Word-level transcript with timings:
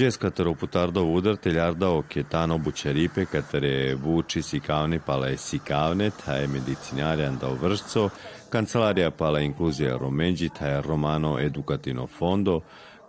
Džes 0.00 0.16
katero 0.16 0.54
putardo 0.54 1.02
udar 1.04 1.36
teljarda 1.36 1.88
ketano 2.08 2.58
bučeripe 2.58 3.24
katere 3.24 3.94
vuči 3.94 4.42
sikavne 4.42 5.00
pala 5.06 5.36
sikavne, 5.36 6.10
ta 6.24 6.36
je 6.36 6.46
medicinarjan 6.46 7.36
da 7.40 7.48
vršco, 7.62 8.08
kancelarija 8.50 9.10
pala 9.10 9.40
inkluzija 9.40 9.96
romenđi, 9.96 10.48
ta 10.58 10.66
je 10.66 10.82
romano 10.82 11.38
educatino 11.40 12.06
fondo, 12.06 12.60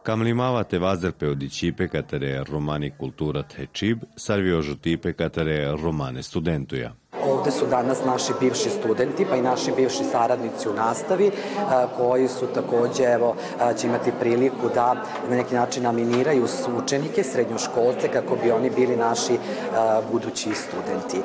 Камлимавате 0.03 0.79
вазерпе 0.79 1.27
од 1.29 1.43
ичипе 1.43 1.87
катере 1.87 2.43
романи 2.43 2.91
култура 2.91 3.43
те 3.43 3.67
чиб, 3.71 4.03
сарвио 4.17 4.61
жутипе 4.61 5.13
катере 5.13 5.71
романе 5.71 6.23
студентуја. 6.23 6.91
Ovde 7.19 7.51
su 7.51 7.65
danas 7.65 8.05
naši 8.05 8.33
bivši 8.39 8.69
studenti, 8.69 9.25
pa 9.29 9.35
i 9.35 9.41
naši 9.41 9.71
bivši 9.71 10.03
saradnici 10.03 10.69
u 10.69 10.73
nastavi, 10.73 11.31
koji 11.97 12.27
su 12.27 12.47
takođe, 12.47 13.03
evo, 13.03 13.35
će 13.77 13.87
imati 13.87 14.11
priliku 14.19 14.69
da 14.75 14.93
na 15.29 15.35
neki 15.35 15.55
način 15.55 15.85
aminiraju 15.85 16.47
učenike, 16.83 17.23
srednjoškolce, 17.23 18.07
kako 18.07 18.35
bi 18.43 18.51
oni 18.51 18.69
bili 18.69 18.95
naši 18.95 19.37
budući 20.11 20.49
studenti. 20.53 21.21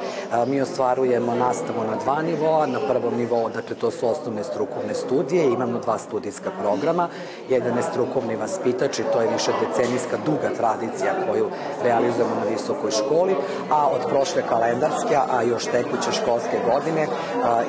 Mi 0.47 0.61
ostvarujemo 0.61 1.34
nastavu 1.34 1.84
na 1.91 1.97
dva 2.05 2.23
nivoa, 2.23 2.67
na 2.67 2.81
prvom 2.89 3.17
nivou, 3.17 3.48
dakle, 3.48 3.77
to 3.77 3.91
su 3.91 4.09
osnovne 4.09 4.45
strukovne 4.45 4.95
studije, 4.95 5.45
imamo 5.53 5.78
dva 5.78 5.98
studijska 5.98 6.50
programa, 6.62 7.09
jedan 7.48 7.77
je 7.77 7.83
strukovni 7.83 8.37
vaspitač 8.37 8.98
i 8.98 9.05
to 9.12 9.21
je 9.21 9.28
više 9.33 9.50
decenijska 9.61 10.17
duga 10.27 10.56
tradicija 10.56 11.12
koju 11.28 11.47
realizujemo 11.84 12.34
na 12.34 12.50
visokoj 12.50 12.91
školi, 12.91 13.37
a 13.71 13.89
od 13.89 14.11
prošle 14.11 14.43
kalendarske, 14.48 15.17
a 15.31 15.43
još 15.43 15.67
tekuće 15.77 16.13
školske 16.13 16.59
godine 16.73 17.07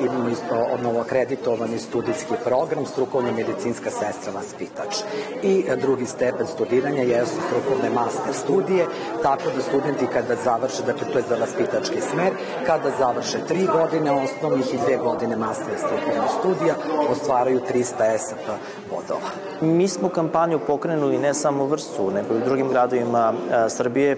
imamo 0.04 0.28
novo 0.82 1.00
akreditovani 1.00 1.78
studijski 1.78 2.34
program 2.44 2.86
strukovna 2.86 3.32
medicinska 3.32 3.90
sestra 3.90 4.32
vaspitač. 4.34 4.92
I 5.42 5.64
drugi 5.80 6.06
stepen 6.06 6.46
studiranja 6.46 7.02
jesu 7.02 7.36
strukovne 7.46 7.90
master 7.90 8.34
studije, 8.34 8.86
tako 9.22 9.42
da 9.56 9.62
studenti 9.62 10.06
kada 10.12 10.34
završe, 10.44 10.82
dakle 10.82 11.06
to 11.12 11.18
je 11.18 11.24
za 11.28 11.36
vaspitački 11.40 12.00
smer, 12.00 12.32
kada 12.66 12.90
završe 12.98 13.38
tri 13.48 13.66
godine 13.72 14.10
osnovnih 14.12 14.74
i 14.74 14.78
dve 14.86 14.96
godine 14.96 15.36
master 15.36 15.74
strukovnih 15.78 16.30
studija, 16.38 16.74
ostvaraju 17.10 17.60
300 17.72 18.18
SP 18.24 18.46
bodova. 18.90 19.30
Mi 19.60 19.88
smo 19.88 20.08
kampanju 20.08 20.58
pokrenuli 20.66 21.18
ne 21.18 21.34
samo 21.34 21.64
u 21.64 21.66
Vrsu, 21.66 22.10
nego 22.10 22.34
i 22.34 22.36
u 22.36 22.44
drugim 22.44 22.68
gradovima 22.68 23.32
Srbije. 23.68 24.16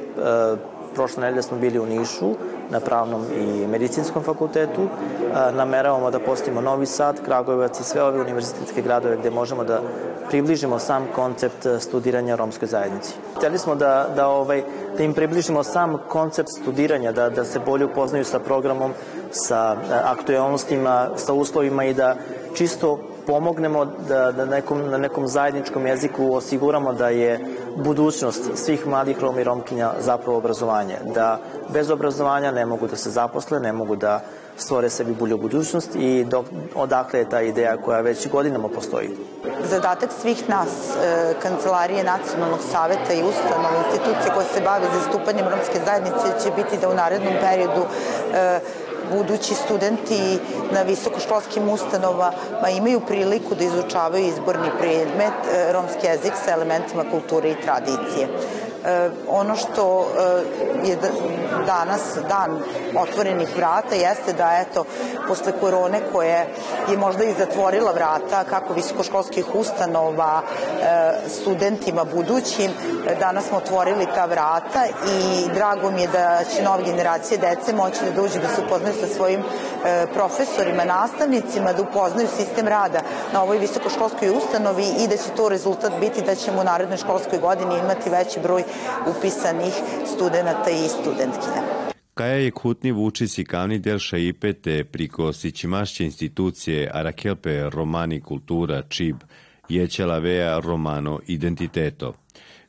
Prošle 0.94 1.22
nedelje 1.22 1.42
smo 1.42 1.58
bili 1.58 1.78
u 1.78 1.86
Nišu, 1.86 2.34
na 2.70 2.80
pravnom 2.80 3.24
i 3.36 3.66
medicinskom 3.66 4.22
fakultetu. 4.22 4.88
Nameravamo 5.52 6.10
da 6.10 6.18
postavimo 6.18 6.60
Novi 6.60 6.86
Sad, 6.86 7.24
Kragujevac 7.24 7.80
i 7.80 7.84
sve 7.84 8.02
ove 8.02 8.20
univerzitetske 8.20 8.82
gradove 8.82 9.16
gde 9.16 9.30
možemo 9.30 9.64
da 9.64 9.80
približimo 10.30 10.78
sam 10.78 11.08
koncept 11.14 11.66
studiranja 11.78 12.36
romskoj 12.36 12.68
zajednici. 12.68 13.14
Hteli 13.36 13.58
smo 13.58 13.74
da, 13.74 14.08
da, 14.16 14.28
ovaj, 14.28 14.62
da 14.96 15.04
im 15.04 15.14
približimo 15.14 15.62
sam 15.62 15.98
koncept 16.08 16.48
studiranja, 16.60 17.12
da, 17.12 17.30
da 17.30 17.44
se 17.44 17.58
bolje 17.58 17.84
upoznaju 17.84 18.24
sa 18.24 18.38
programom, 18.38 18.92
sa 19.30 19.76
aktualnostima, 20.04 21.08
sa 21.16 21.32
uslovima 21.32 21.84
i 21.84 21.94
da 21.94 22.16
čisto 22.54 22.98
pomognemo 23.30 23.84
da, 23.84 24.32
da 24.32 24.44
nekom, 24.44 24.90
na 24.90 24.98
nekom 24.98 25.26
zajedničkom 25.26 25.86
jeziku 25.86 26.34
osiguramo 26.34 26.92
da 26.92 27.08
je 27.08 27.38
budućnost 27.76 28.50
svih 28.54 28.86
mladih 28.86 29.20
Roma 29.20 29.40
i 29.40 29.44
Romkinja 29.44 29.92
zapravo 30.00 30.38
obrazovanje. 30.38 30.96
Da 31.14 31.38
bez 31.68 31.90
obrazovanja 31.90 32.50
ne 32.50 32.66
mogu 32.66 32.86
da 32.86 32.96
se 32.96 33.10
zaposle, 33.10 33.60
ne 33.60 33.72
mogu 33.72 33.96
da 33.96 34.20
stvore 34.56 34.90
sebi 34.90 35.14
bolju 35.14 35.38
budućnost 35.38 35.94
i 35.94 36.24
dok, 36.24 36.46
odakle 36.74 37.18
je 37.18 37.28
ta 37.28 37.40
ideja 37.42 37.76
koja 37.76 38.00
već 38.00 38.28
godinama 38.28 38.68
postoji. 38.68 39.10
Zadatak 39.70 40.10
svih 40.20 40.48
nas, 40.48 40.96
e, 40.96 41.34
Kancelarije 41.42 42.04
Nacionalnog 42.04 42.60
saveta 42.72 43.12
i 43.14 43.22
ustanova, 43.22 43.70
institucije 43.84 44.34
koje 44.34 44.46
se 44.46 44.60
bave 44.60 44.86
zastupanjem 44.94 45.48
romske 45.48 45.78
zajednice 45.86 46.26
će 46.42 46.50
biti 46.56 46.78
da 46.80 46.88
u 46.88 46.94
narednom 46.94 47.34
periodu 47.40 47.82
e, 48.34 48.60
budući 49.10 49.54
studenti 49.54 50.38
na 50.72 50.82
visokoškolskim 50.82 51.68
ustanovama 51.68 52.68
imaju 52.76 53.00
priliku 53.00 53.54
da 53.54 53.64
izučavaju 53.64 54.26
izborni 54.26 54.70
predmet 54.80 55.38
e, 55.52 55.72
romski 55.72 56.06
jezik 56.06 56.32
sa 56.44 56.52
elementima 56.52 57.04
kulture 57.10 57.50
i 57.50 57.62
tradicije. 57.64 58.28
E, 58.84 59.10
ono 59.28 59.56
što 59.56 60.06
e, 60.84 60.88
je 60.88 60.98
danas 61.66 62.00
dan 62.28 62.58
otvorenih 62.96 63.56
vrata 63.56 63.94
jeste 63.94 64.32
da 64.32 64.64
eto 64.68 64.84
posle 65.28 65.52
korone 65.60 66.00
koje 66.12 66.46
je 66.90 66.96
možda 66.96 67.24
i 67.24 67.34
zatvorila 67.38 67.92
vrata 67.92 68.44
kako 68.44 68.74
visokoškolskih 68.74 69.54
ustanova 69.54 70.42
e, 70.42 71.12
studentima 71.28 72.04
budućim 72.04 72.70
danas 73.20 73.44
smo 73.48 73.56
otvorili 73.56 74.06
ta 74.14 74.24
vrata 74.24 74.86
i 74.86 75.48
drago 75.54 75.90
mi 75.90 76.02
je 76.02 76.08
da 76.08 76.40
će 76.56 76.62
nove 76.62 76.82
generacije 76.82 77.38
dece 77.38 77.72
moći 77.72 78.04
da 78.04 78.22
dođu 78.22 78.38
da 78.40 78.48
se 78.48 78.62
upoznaju 78.66 78.94
sa 79.00 79.06
svojim 79.16 79.42
profesorima, 80.14 80.84
nastavnicima, 80.84 81.72
da 81.72 81.82
upoznaju 81.82 82.28
sistem 82.36 82.68
rada 82.68 83.00
na 83.32 83.42
ovoj 83.42 83.58
visokoškolskoj 83.58 84.30
ustanovi 84.30 84.84
i 84.98 85.08
da 85.08 85.16
će 85.16 85.30
to 85.36 85.48
rezultat 85.48 85.92
biti 86.00 86.22
da 86.22 86.34
ćemo 86.34 86.60
u 86.60 86.64
narednoj 86.64 86.98
školskoj 86.98 87.38
godini 87.38 87.78
imati 87.78 88.10
veći 88.10 88.40
broj 88.40 88.64
upisanih 89.06 89.74
studenta 90.14 90.70
i 90.70 90.88
studentkinja. 90.88 91.62
Kaja 92.14 92.34
je 92.34 92.50
kutni 92.50 92.92
vučici 92.92 93.44
kavni 93.44 93.78
del 93.78 93.98
šaipete 93.98 94.84
priko 94.84 95.32
sičimašće 95.32 96.04
institucije 96.04 96.90
Arakelpe 96.92 97.70
Romani 97.70 98.20
kultura 98.20 98.82
čib 98.82 99.16
jećela 99.68 100.18
vea 100.18 100.60
romano 100.60 101.20
identiteto. 101.26 102.14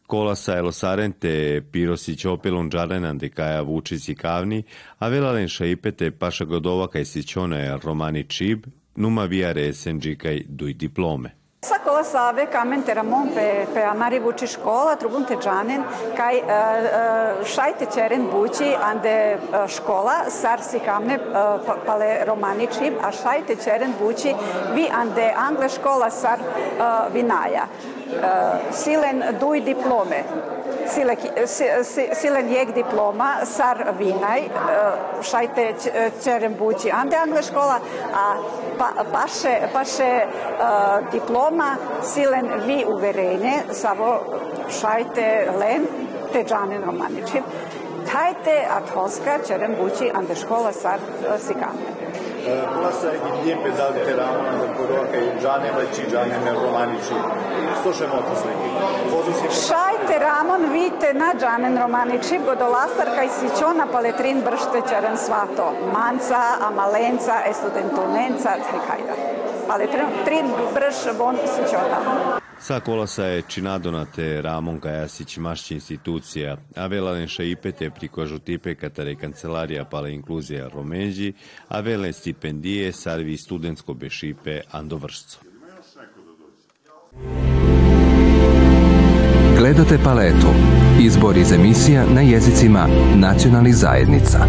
Kola 0.07 0.35
sa 0.35 0.57
elosarente 0.57 1.61
pirosić 1.71 2.25
opelon 2.25 2.69
džarenan 2.69 3.17
de 3.17 3.29
kaja 3.29 3.61
vučici 3.61 4.15
kavni, 4.15 4.63
a 4.99 5.07
velalen 5.07 5.47
šaipete 5.47 6.11
paša 6.11 6.45
godova 6.45 6.87
kaj 6.87 7.05
sićone 7.05 7.77
romani 7.83 8.23
čib, 8.23 8.65
numa 8.95 9.25
via 9.25 9.51
resenđi 9.51 10.15
kaj 10.15 10.41
duj 10.47 10.73
diplome. 10.73 11.40
Sa 11.63 11.77
cola 11.77 12.01
save 12.03 12.47
camen 12.49 12.81
teramon 12.81 13.27
pe, 13.33 13.67
pe 13.73 13.79
amari 13.79 14.19
vuci 14.19 14.47
școala, 14.47 14.95
trubun 14.95 15.23
te 15.23 15.37
janen, 15.43 15.85
kai 16.15 16.41
uh, 16.41 16.49
uh, 16.49 17.45
šajte 17.45 17.85
čeren 17.93 18.25
bući 18.29 18.75
ande 18.81 19.37
uh, 19.37 19.69
škola, 19.69 20.15
sar 20.29 20.61
si 20.61 20.79
kamne 20.79 21.19
uh, 21.19 21.75
pale 21.85 22.23
romaniči, 22.25 22.91
a 23.01 23.11
šajte 23.11 23.55
čeren 23.63 23.93
bući 24.01 24.33
vi 24.73 24.89
ande 24.91 25.33
angle 25.37 25.69
škola 25.69 26.09
sar 26.09 26.39
uh, 26.39 27.13
vinaja. 27.13 27.65
Uh, 27.65 28.73
silen 28.73 29.23
duj 29.39 29.61
diplome. 29.61 30.23
Sile, 30.91 31.15
silen 32.13 32.49
jek 32.51 32.73
diploma 32.75 33.45
sar 33.45 33.93
vinaj, 33.99 34.41
šajte 35.23 35.73
čeren 36.23 36.55
bući 36.59 36.91
ande 36.91 37.15
angle 37.15 37.43
škola, 37.43 37.79
a 38.15 38.33
pa, 38.77 39.03
paše, 39.13 39.57
paše 39.73 40.25
uh, 40.25 41.11
diploma 41.11 41.75
silen 42.03 42.49
vi 42.65 42.85
uverenje, 42.87 43.53
samo 43.71 44.19
šajte 44.81 45.51
len 45.59 45.87
te 46.33 46.43
džanen 46.43 46.83
romaničim. 46.83 47.43
Tajte 48.11 48.67
athoska 48.77 49.37
čerem 49.47 49.75
bući 49.81 50.11
ande 50.13 50.35
škola 50.35 50.71
sar 50.71 50.99
sikame. 51.39 52.01
Klasa 52.79 53.07
gdje 53.41 53.57
pedal 53.63 53.91
teramo 54.05 54.41
na 54.43 54.73
poroka 54.77 55.17
i 55.17 55.41
džaneva 55.41 55.83
či 55.95 56.01
džanene 56.11 56.51
romaniči. 56.63 57.15
Slušajmo 57.83 58.15
to 58.15 58.35
sve. 58.41 58.51
Šajte 59.67 60.19
Ramon 60.19 60.71
vite 60.73 61.13
na 61.13 61.33
džanen 61.39 61.77
romaniči 61.77 62.39
godolasar 62.45 63.07
kaj 63.15 63.27
sićona 63.29 63.87
paletrin 63.91 64.41
bršte 64.41 64.79
čeren 64.89 65.17
svato. 65.17 65.73
Manca, 65.93 66.41
amalenca, 66.61 67.33
estudentunenca, 67.49 68.49
trikajda. 68.49 69.15
Paletrin 69.67 70.47
brš 70.73 71.17
von 71.17 71.35
sićona. 71.35 71.99
Sa 72.59 72.79
kolasa 72.79 73.25
je 73.25 73.41
činadonate 73.41 74.41
Ramon 74.41 74.79
Kajasić 74.79 75.37
mašći 75.37 75.73
institucija, 75.73 76.57
a 76.75 76.87
velane 76.87 77.27
šaipete 77.27 77.89
priko 77.89 78.25
žutipe 78.25 78.75
katare 78.75 79.15
kancelarija 79.15 79.85
pala 79.85 80.09
inkluzija 80.09 80.67
Romeđi, 80.73 81.33
a 81.67 81.79
vele 81.79 82.13
stipendije 82.13 82.91
sarvi 82.91 83.37
studentsko 83.37 83.93
bešipe 83.93 84.61
Andovršco. 84.71 85.39
Gledate 89.61 89.97
paletu. 90.03 90.47
Izbor 91.01 91.37
iz 91.37 91.51
emisija 91.51 92.05
na 92.13 92.21
jezicima 92.21 92.87
nacionalnih 93.15 93.75
zajednica. 93.75 94.39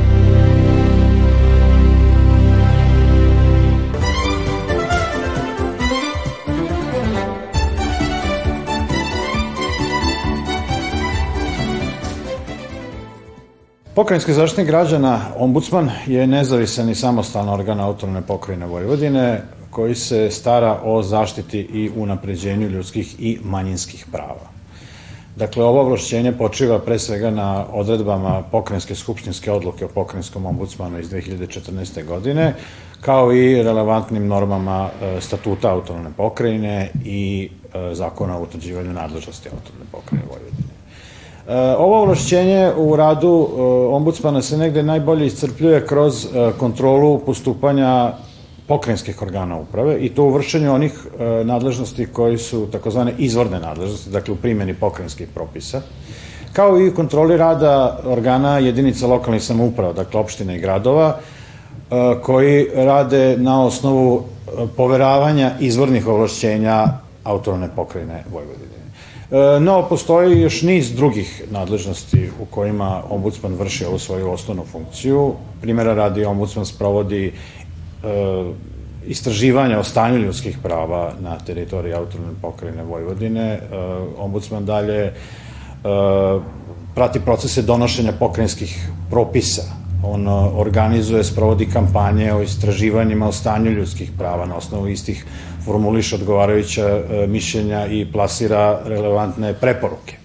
Pokrajinski 13.94 14.32
zaštitnik 14.32 14.66
građana, 14.66 15.20
ombudsman, 15.36 15.90
je 16.06 16.26
nezavisan 16.26 16.88
i 16.88 16.94
samostalan 16.94 17.48
organ 17.48 17.80
autonomne 17.80 18.22
pokrajine 18.22 18.66
Vojvodine 18.66 19.42
koji 19.70 19.94
se 19.94 20.30
stara 20.30 20.78
o 20.84 21.02
zaštiti 21.02 21.58
i 21.58 21.90
unapređenju 21.96 22.68
ljudskih 22.68 23.16
i 23.18 23.38
manjinskih 23.44 24.06
prava. 24.12 24.51
Dakle, 25.36 25.64
ovo 25.64 25.80
ovlašćenje 25.80 26.32
počiva 26.32 26.78
pre 26.78 26.98
svega 26.98 27.30
na 27.30 27.64
odredbama 27.72 28.42
pokrenjske 28.50 28.94
skupštinske 28.94 29.52
odluke 29.52 29.84
o 29.84 29.88
pokrajinskom 29.88 30.46
ombudsmanu 30.46 30.98
iz 30.98 31.10
2014. 31.10 32.04
godine, 32.04 32.54
kao 33.00 33.32
i 33.32 33.62
relevantnim 33.62 34.26
normama 34.26 34.88
e, 35.02 35.20
statuta 35.20 35.70
autonomne 35.70 36.10
pokrajine 36.16 36.90
i 37.04 37.48
e, 37.74 37.94
zakona 37.94 38.38
o 38.38 38.42
utvrđivanju 38.42 38.92
nadležnosti 38.92 39.48
autonomne 39.48 39.86
pokrajine 39.92 40.28
Vojvodine. 40.28 40.72
E, 41.48 41.76
ovo 41.76 42.02
ovlašćenje 42.02 42.72
u 42.76 42.96
radu 42.96 43.48
ombudsmana 43.90 44.42
se 44.42 44.58
negde 44.58 44.82
najbolje 44.82 45.26
iscrpljuje 45.26 45.86
kroz 45.86 46.28
kontrolu 46.58 47.18
postupanja 47.18 48.12
pokrajinskih 48.72 49.22
organa 49.22 49.58
uprave 49.60 49.98
i 50.00 50.08
to 50.08 50.24
u 50.24 50.32
vršenju 50.32 50.72
onih 50.72 50.92
e, 50.92 51.44
nadležnosti 51.44 52.06
koji 52.06 52.38
su 52.38 52.66
takozvane 52.72 53.12
izvorne 53.18 53.60
nadležnosti, 53.60 54.10
dakle 54.10 54.34
u 54.34 54.36
primjeni 54.36 54.74
pokrajinskih 54.74 55.28
propisa, 55.34 55.82
kao 56.52 56.80
i 56.80 56.94
kontroli 56.94 57.36
rada 57.36 58.00
organa 58.04 58.58
jedinica 58.58 59.06
lokalnih 59.06 59.42
samouprava, 59.42 59.92
dakle 59.92 60.20
opštine 60.20 60.56
i 60.56 60.60
gradova, 60.60 61.18
e, 61.18 61.94
koji 62.22 62.68
rade 62.74 63.36
na 63.36 63.60
osnovu 63.64 64.22
e, 64.22 64.66
poveravanja 64.76 65.52
izvornih 65.60 66.08
ovlašćenja 66.08 66.86
autonomne 67.24 67.68
pokrajine 67.76 68.24
Vojvodine. 68.32 68.72
No, 69.60 69.86
postoji 69.88 70.40
još 70.40 70.62
niz 70.62 70.90
drugih 70.92 71.42
nadležnosti 71.50 72.26
u 72.40 72.44
kojima 72.44 73.02
ombudsman 73.10 73.54
vrši 73.54 73.84
ovu 73.84 73.98
svoju 73.98 74.30
osnovnu 74.30 74.64
funkciju. 74.72 75.32
Primera 75.60 75.94
radi, 75.94 76.24
ombudsman 76.24 76.66
sprovodi 76.66 77.32
istraživanja 79.06 79.78
o 79.78 79.84
stanju 79.84 80.18
ljudskih 80.18 80.58
prava 80.62 81.12
na 81.20 81.38
teritoriji 81.38 81.94
autonomne 81.94 82.34
pokrajine 82.42 82.82
Vojvodine. 82.84 83.52
E, 83.52 83.60
ombudsman 84.18 84.64
dalje 84.64 85.00
e, 85.04 85.12
prati 86.94 87.20
procese 87.20 87.62
donošenja 87.62 88.12
pokrajinskih 88.12 88.88
propisa. 89.10 89.62
On 90.04 90.28
organizuje, 90.56 91.24
sprovodi 91.24 91.66
kampanje 91.66 92.32
o 92.32 92.42
istraživanjima 92.42 93.28
o 93.28 93.32
stanju 93.32 93.70
ljudskih 93.70 94.10
prava 94.18 94.46
na 94.46 94.56
osnovu 94.56 94.88
istih 94.88 95.26
formuliša 95.64 96.16
odgovarajuća 96.16 97.00
mišljenja 97.28 97.86
i 97.86 98.06
plasira 98.12 98.80
relevantne 98.84 99.54
preporuke. 99.54 100.21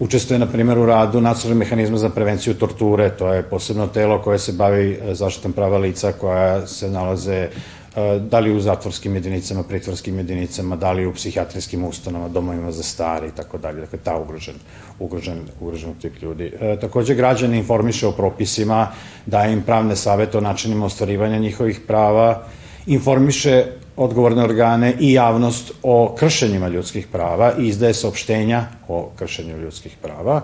Učestvuje, 0.00 0.38
na 0.38 0.46
primjer, 0.46 0.78
u 0.78 0.86
radu 0.86 1.20
nacionalnog 1.20 1.58
mehanizma 1.58 1.98
za 1.98 2.08
prevenciju 2.08 2.54
torture, 2.54 3.10
to 3.18 3.32
je 3.32 3.42
posebno 3.42 3.86
telo 3.86 4.22
koje 4.22 4.38
se 4.38 4.52
bavi 4.52 4.92
e, 4.92 5.14
zaštitom 5.14 5.52
prava 5.52 5.78
lica 5.78 6.12
koja 6.12 6.66
se 6.66 6.88
nalaze 6.90 7.36
e, 7.36 7.48
da 8.30 8.38
li 8.38 8.56
u 8.56 8.60
zatvorskim 8.60 9.14
jedinicama, 9.14 9.62
pritvorskim 9.62 10.18
jedinicama, 10.18 10.76
da 10.76 10.92
li 10.92 11.06
u 11.06 11.12
psihijatrijskim 11.12 11.84
ustanovama, 11.84 12.28
domovima 12.28 12.72
za 12.72 12.82
stari 12.82 13.28
i 13.28 13.36
tako 13.36 13.58
dalje. 13.58 13.80
Dakle, 13.80 13.98
ta 13.98 14.16
ugrožen, 14.16 14.54
ugrožen, 14.98 15.38
ugrožen 15.60 15.94
tip 15.94 16.22
ljudi. 16.22 16.52
E, 16.60 16.76
takođe, 16.80 17.14
građani 17.14 17.58
informiše 17.58 18.06
o 18.06 18.12
propisima, 18.12 18.88
daje 19.26 19.52
im 19.52 19.62
pravne 19.62 19.96
savete 19.96 20.38
o 20.38 20.40
načinima 20.40 20.86
ostvarivanja 20.86 21.38
njihovih 21.38 21.80
prava, 21.86 22.42
informiše 22.86 23.66
odgovorne 24.00 24.44
organe 24.44 24.94
i 25.00 25.12
javnost 25.12 25.72
o 25.82 26.14
kršenjima 26.18 26.68
ljudskih 26.68 27.06
prava 27.06 27.52
i 27.58 27.66
izdaje 27.68 27.94
saopštenja 27.94 28.64
o 28.88 29.10
kršenju 29.16 29.58
ljudskih 29.58 29.96
prava 30.02 30.40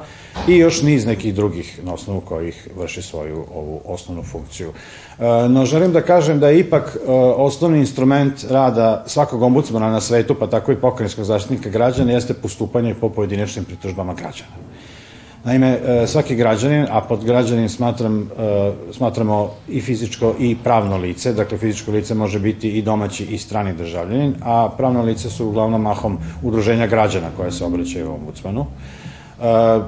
i 0.48 0.56
još 0.56 0.82
niz 0.82 1.06
nekih 1.06 1.34
drugih 1.34 1.80
na 1.84 1.94
osnovu 1.94 2.20
kojih 2.20 2.68
vrši 2.76 3.02
svoju 3.02 3.44
ovu 3.54 3.80
osnovnu 3.84 4.22
funkciju. 4.22 4.72
E, 5.18 5.48
no, 5.48 5.64
želim 5.64 5.92
da 5.92 6.00
kažem 6.00 6.40
da 6.40 6.48
je 6.48 6.60
ipak 6.60 6.96
e, 6.96 7.10
osnovni 7.36 7.78
instrument 7.78 8.44
rada 8.50 9.04
svakog 9.06 9.42
ombudsmana 9.42 9.90
na 9.90 10.00
svetu, 10.00 10.34
pa 10.34 10.46
tako 10.46 10.72
i 10.72 10.80
pokrenjskog 10.80 11.24
zaštitnika 11.24 11.70
građana, 11.70 12.12
jeste 12.12 12.34
postupanje 12.34 12.94
po 12.94 13.08
pojedinačnim 13.08 13.64
pritužbama 13.64 14.14
građana. 14.14 14.75
Naime, 15.46 15.78
e, 15.86 16.06
svaki 16.06 16.34
građanin, 16.34 16.86
a 16.90 17.00
pod 17.00 17.24
građanin 17.24 17.68
smatram, 17.68 18.22
e, 18.22 18.72
smatramo 18.92 19.50
i 19.68 19.80
fizičko 19.80 20.34
i 20.38 20.56
pravno 20.64 20.96
lice, 20.96 21.32
dakle 21.32 21.58
fizičko 21.58 21.90
lice 21.90 22.14
može 22.14 22.38
biti 22.38 22.70
i 22.70 22.82
domaći 22.82 23.24
i 23.24 23.38
strani 23.38 23.74
državljanin, 23.74 24.34
a 24.42 24.68
pravno 24.76 25.02
lice 25.02 25.30
su 25.30 25.46
uglavnom 25.46 25.82
mahom 25.82 26.18
udruženja 26.42 26.86
građana 26.86 27.28
koje 27.36 27.52
se 27.52 27.64
obraćaju 27.64 28.12
ombudsmanu. 28.12 28.66
E, 29.40 29.80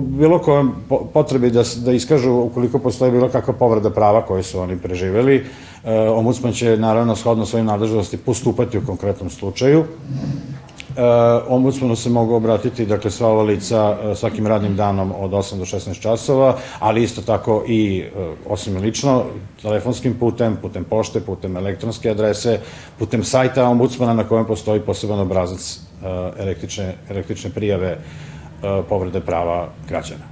bilo 0.00 0.38
koje 0.38 0.64
potrebi 1.12 1.50
da, 1.50 1.62
da 1.84 1.92
iskažu 1.92 2.32
ukoliko 2.32 2.78
postoji 2.78 3.12
bilo 3.12 3.28
kakva 3.28 3.54
povreda 3.54 3.90
prava 3.90 4.22
koje 4.26 4.42
su 4.42 4.60
oni 4.60 4.76
preživeli, 4.76 5.44
ombudsman 6.16 6.52
će 6.52 6.76
naravno 6.76 7.16
shodno 7.16 7.46
svojim 7.46 7.66
nadležnosti 7.66 8.16
postupati 8.16 8.78
u 8.78 8.86
konkretnom 8.86 9.30
slučaju 9.30 9.84
ombudsmanu 11.48 11.96
se 11.96 12.10
mogu 12.10 12.34
obratiti, 12.34 12.86
dakle, 12.86 13.10
sva 13.10 13.28
ova 13.28 13.42
lica 13.42 13.90
uh, 13.90 14.16
svakim 14.16 14.46
radnim 14.46 14.76
danom 14.76 15.12
od 15.18 15.30
8 15.30 15.58
do 15.58 15.64
16 15.64 16.00
časova, 16.00 16.56
ali 16.78 17.02
isto 17.02 17.22
tako 17.22 17.64
i, 17.66 18.04
uh, 18.16 18.52
osim 18.52 18.76
lično, 18.76 19.24
telefonskim 19.62 20.14
putem, 20.18 20.56
putem 20.62 20.84
pošte, 20.84 21.20
putem 21.20 21.56
elektronske 21.56 22.10
adrese, 22.10 22.60
putem 22.98 23.24
sajta 23.24 23.68
ombudsmana 23.68 24.14
na 24.14 24.24
kojem 24.24 24.46
postoji 24.46 24.80
poseban 24.80 25.20
obrazac 25.20 25.80
električne, 26.38 26.94
električne 27.10 27.50
prijave 27.50 27.98
povrede 28.88 29.20
prava 29.20 29.68
građana. 29.88 30.24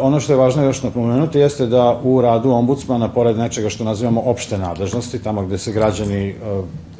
Ono 0.00 0.20
što 0.20 0.32
je 0.32 0.36
važno 0.36 0.64
još 0.64 0.82
napomenuti 0.82 1.38
jeste 1.38 1.66
da 1.66 2.00
u 2.02 2.20
radu 2.20 2.50
ombudsmana, 2.50 3.08
pored 3.08 3.38
nečega 3.38 3.70
što 3.70 3.84
nazivamo 3.84 4.20
opšte 4.20 4.58
nadležnosti, 4.58 5.22
tamo 5.22 5.42
gde 5.42 5.58
se 5.58 5.72
građani 5.72 6.34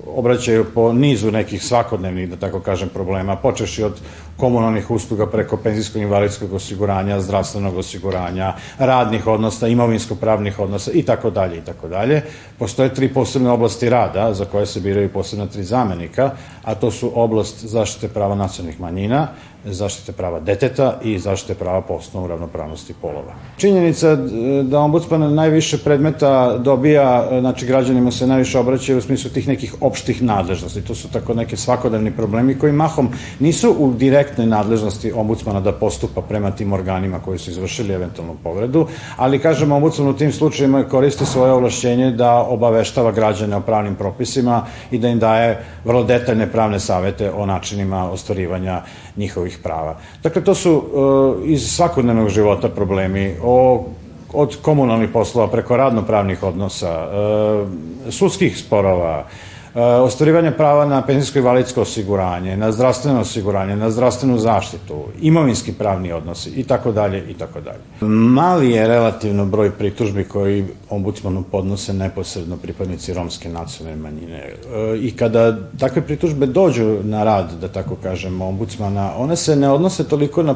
obraćaju 0.07 0.65
po 0.75 0.93
nizu 0.93 1.31
nekih 1.31 1.63
svakodnevnih, 1.65 2.31
da 2.31 2.37
tako 2.37 2.61
kažem, 2.61 2.89
problema, 2.89 3.37
počeši 3.37 3.83
od 3.83 4.01
komunalnih 4.37 4.91
usluga 4.91 5.27
preko 5.27 5.57
penzijskog 5.57 6.03
invalidskog 6.03 6.53
osiguranja, 6.53 7.21
zdravstvenog 7.21 7.77
osiguranja, 7.77 8.55
radnih 8.79 9.27
odnosa, 9.27 9.69
imovinsko-pravnih 9.69 10.59
odnosa 10.59 10.91
i 10.95 11.03
tako 11.03 11.31
dalje 11.31 11.59
i 11.59 11.61
tako 11.61 11.89
dalje. 11.89 12.23
Postoje 12.59 12.95
tri 12.95 13.09
posebne 13.09 13.51
oblasti 13.51 13.91
rada 13.91 14.35
za 14.35 14.45
koje 14.45 14.67
se 14.67 14.81
biraju 14.81 15.13
posebna 15.13 15.47
tri 15.47 15.65
zamenika, 15.65 16.31
a 16.63 16.75
to 16.75 16.91
su 16.91 17.13
oblast 17.15 17.65
zaštite 17.65 18.09
prava 18.09 18.35
nacionalnih 18.35 18.81
manjina, 18.81 19.29
zaštite 19.67 20.13
prava 20.13 20.41
deteta 20.41 20.99
i 21.03 21.19
zaštite 21.19 21.55
prava 21.55 21.81
po 21.81 21.95
osnovu 21.95 22.27
ravnopravnosti 22.27 22.95
polova. 23.03 23.35
Činjenica 23.57 24.17
da 24.63 24.79
ombudsman 24.79 25.35
najviše 25.35 25.79
predmeta 25.79 26.59
dobija, 26.59 27.29
znači 27.41 27.67
građanima 27.67 28.11
se 28.11 28.27
najviše 28.27 28.59
obraćaju 28.59 28.99
u 28.99 29.03
smislu 29.03 29.31
tih 29.31 29.49
nekih 29.49 29.75
opštih 29.81 30.23
nadležnosti. 30.23 30.83
To 30.83 30.95
su 30.95 31.09
tako 31.09 31.35
neke 31.35 31.57
svakodnevni 31.57 32.11
problemi 32.11 32.59
koji 32.59 32.73
mahom 32.73 33.09
nisu 33.41 33.75
u 33.79 33.93
direktnoj 33.93 34.47
nadležnosti 34.47 35.13
ombudsmana 35.13 35.61
da 35.61 35.73
postupa 35.73 36.23
prema 36.23 36.51
tim 36.51 36.73
organima 36.73 37.21
koji 37.21 37.39
su 37.39 37.51
izvršili 37.51 37.95
eventualnu 37.95 38.37
povredu, 38.43 38.87
ali 39.17 39.39
kažem 39.39 39.73
ombudsman 39.73 40.09
u 40.09 40.17
tim 40.17 40.33
slučajima 40.33 40.85
koristi 40.85 41.27
svoje 41.27 41.53
ovlašćenje 41.53 42.11
da 42.11 42.35
obaveštava 42.35 43.13
građane 43.13 43.57
o 43.57 43.61
pravnim 43.61 43.95
propisima 43.95 44.67
i 44.91 44.99
da 44.99 45.09
im 45.09 45.19
daje 45.19 45.65
vrlo 45.85 46.05
detaljne 46.05 46.53
pravne 46.53 46.81
savete 46.81 47.33
o 47.33 47.47
načinima 47.47 48.11
ostvarivanja 48.11 48.83
njihovih 49.17 49.56
prava. 49.63 49.97
Dakle, 50.23 50.45
to 50.45 50.55
su 50.55 50.73
uh, 50.73 51.37
iz 51.45 51.71
svakodnevnog 51.77 52.29
života 52.29 52.69
problemi 52.69 53.35
o 53.43 53.85
od 54.33 54.57
komunalnih 54.63 55.11
poslova 55.13 55.49
preko 55.49 55.77
radnopravnih 55.77 56.43
odnosa, 56.43 57.09
uh, 57.09 57.69
sudskih 58.13 58.59
sporova, 58.59 59.19
uh, 59.19 59.56
ostvarivanje 59.83 60.51
prava 60.51 60.87
na 60.87 61.03
penzijsko 61.03 61.39
i 61.39 61.43
validsko 61.43 61.83
osiguranje, 61.83 62.57
na 62.57 62.73
zdravstveno 62.73 63.21
osiguranje, 63.21 63.77
na 63.77 63.91
zdravstvenu 63.91 64.39
zaštitu, 64.39 65.05
imovinski 65.21 65.73
pravni 65.73 66.13
odnosi 66.13 66.51
i 66.51 66.65
tako 66.65 66.93
dalje 66.93 67.25
i 67.31 67.35
tako 67.35 67.61
dalje. 67.61 67.79
Mali 68.11 68.71
je 68.71 68.89
relativno 68.89 69.47
broj 69.47 69.71
pritužbi 69.71 70.25
koji 70.25 70.65
ombudsmanu 70.91 71.43
podnose 71.43 71.93
neposredno 71.93 72.57
pripadnici 72.57 73.15
romske 73.15 73.49
nacionalne 73.49 74.03
manjine. 74.03 74.37
E, 74.37 74.55
I 75.01 75.11
kada 75.17 75.59
takve 75.79 76.03
pritužbe 76.03 76.47
dođu 76.47 76.99
na 77.03 77.25
rad, 77.25 77.53
da 77.61 77.69
tako 77.69 77.97
kažem, 78.03 78.43
ombudsmana, 78.43 79.13
one 79.17 79.37
se 79.37 79.57
ne 79.57 79.71
odnose 79.71 80.09
toliko 80.09 80.43
na 80.43 80.55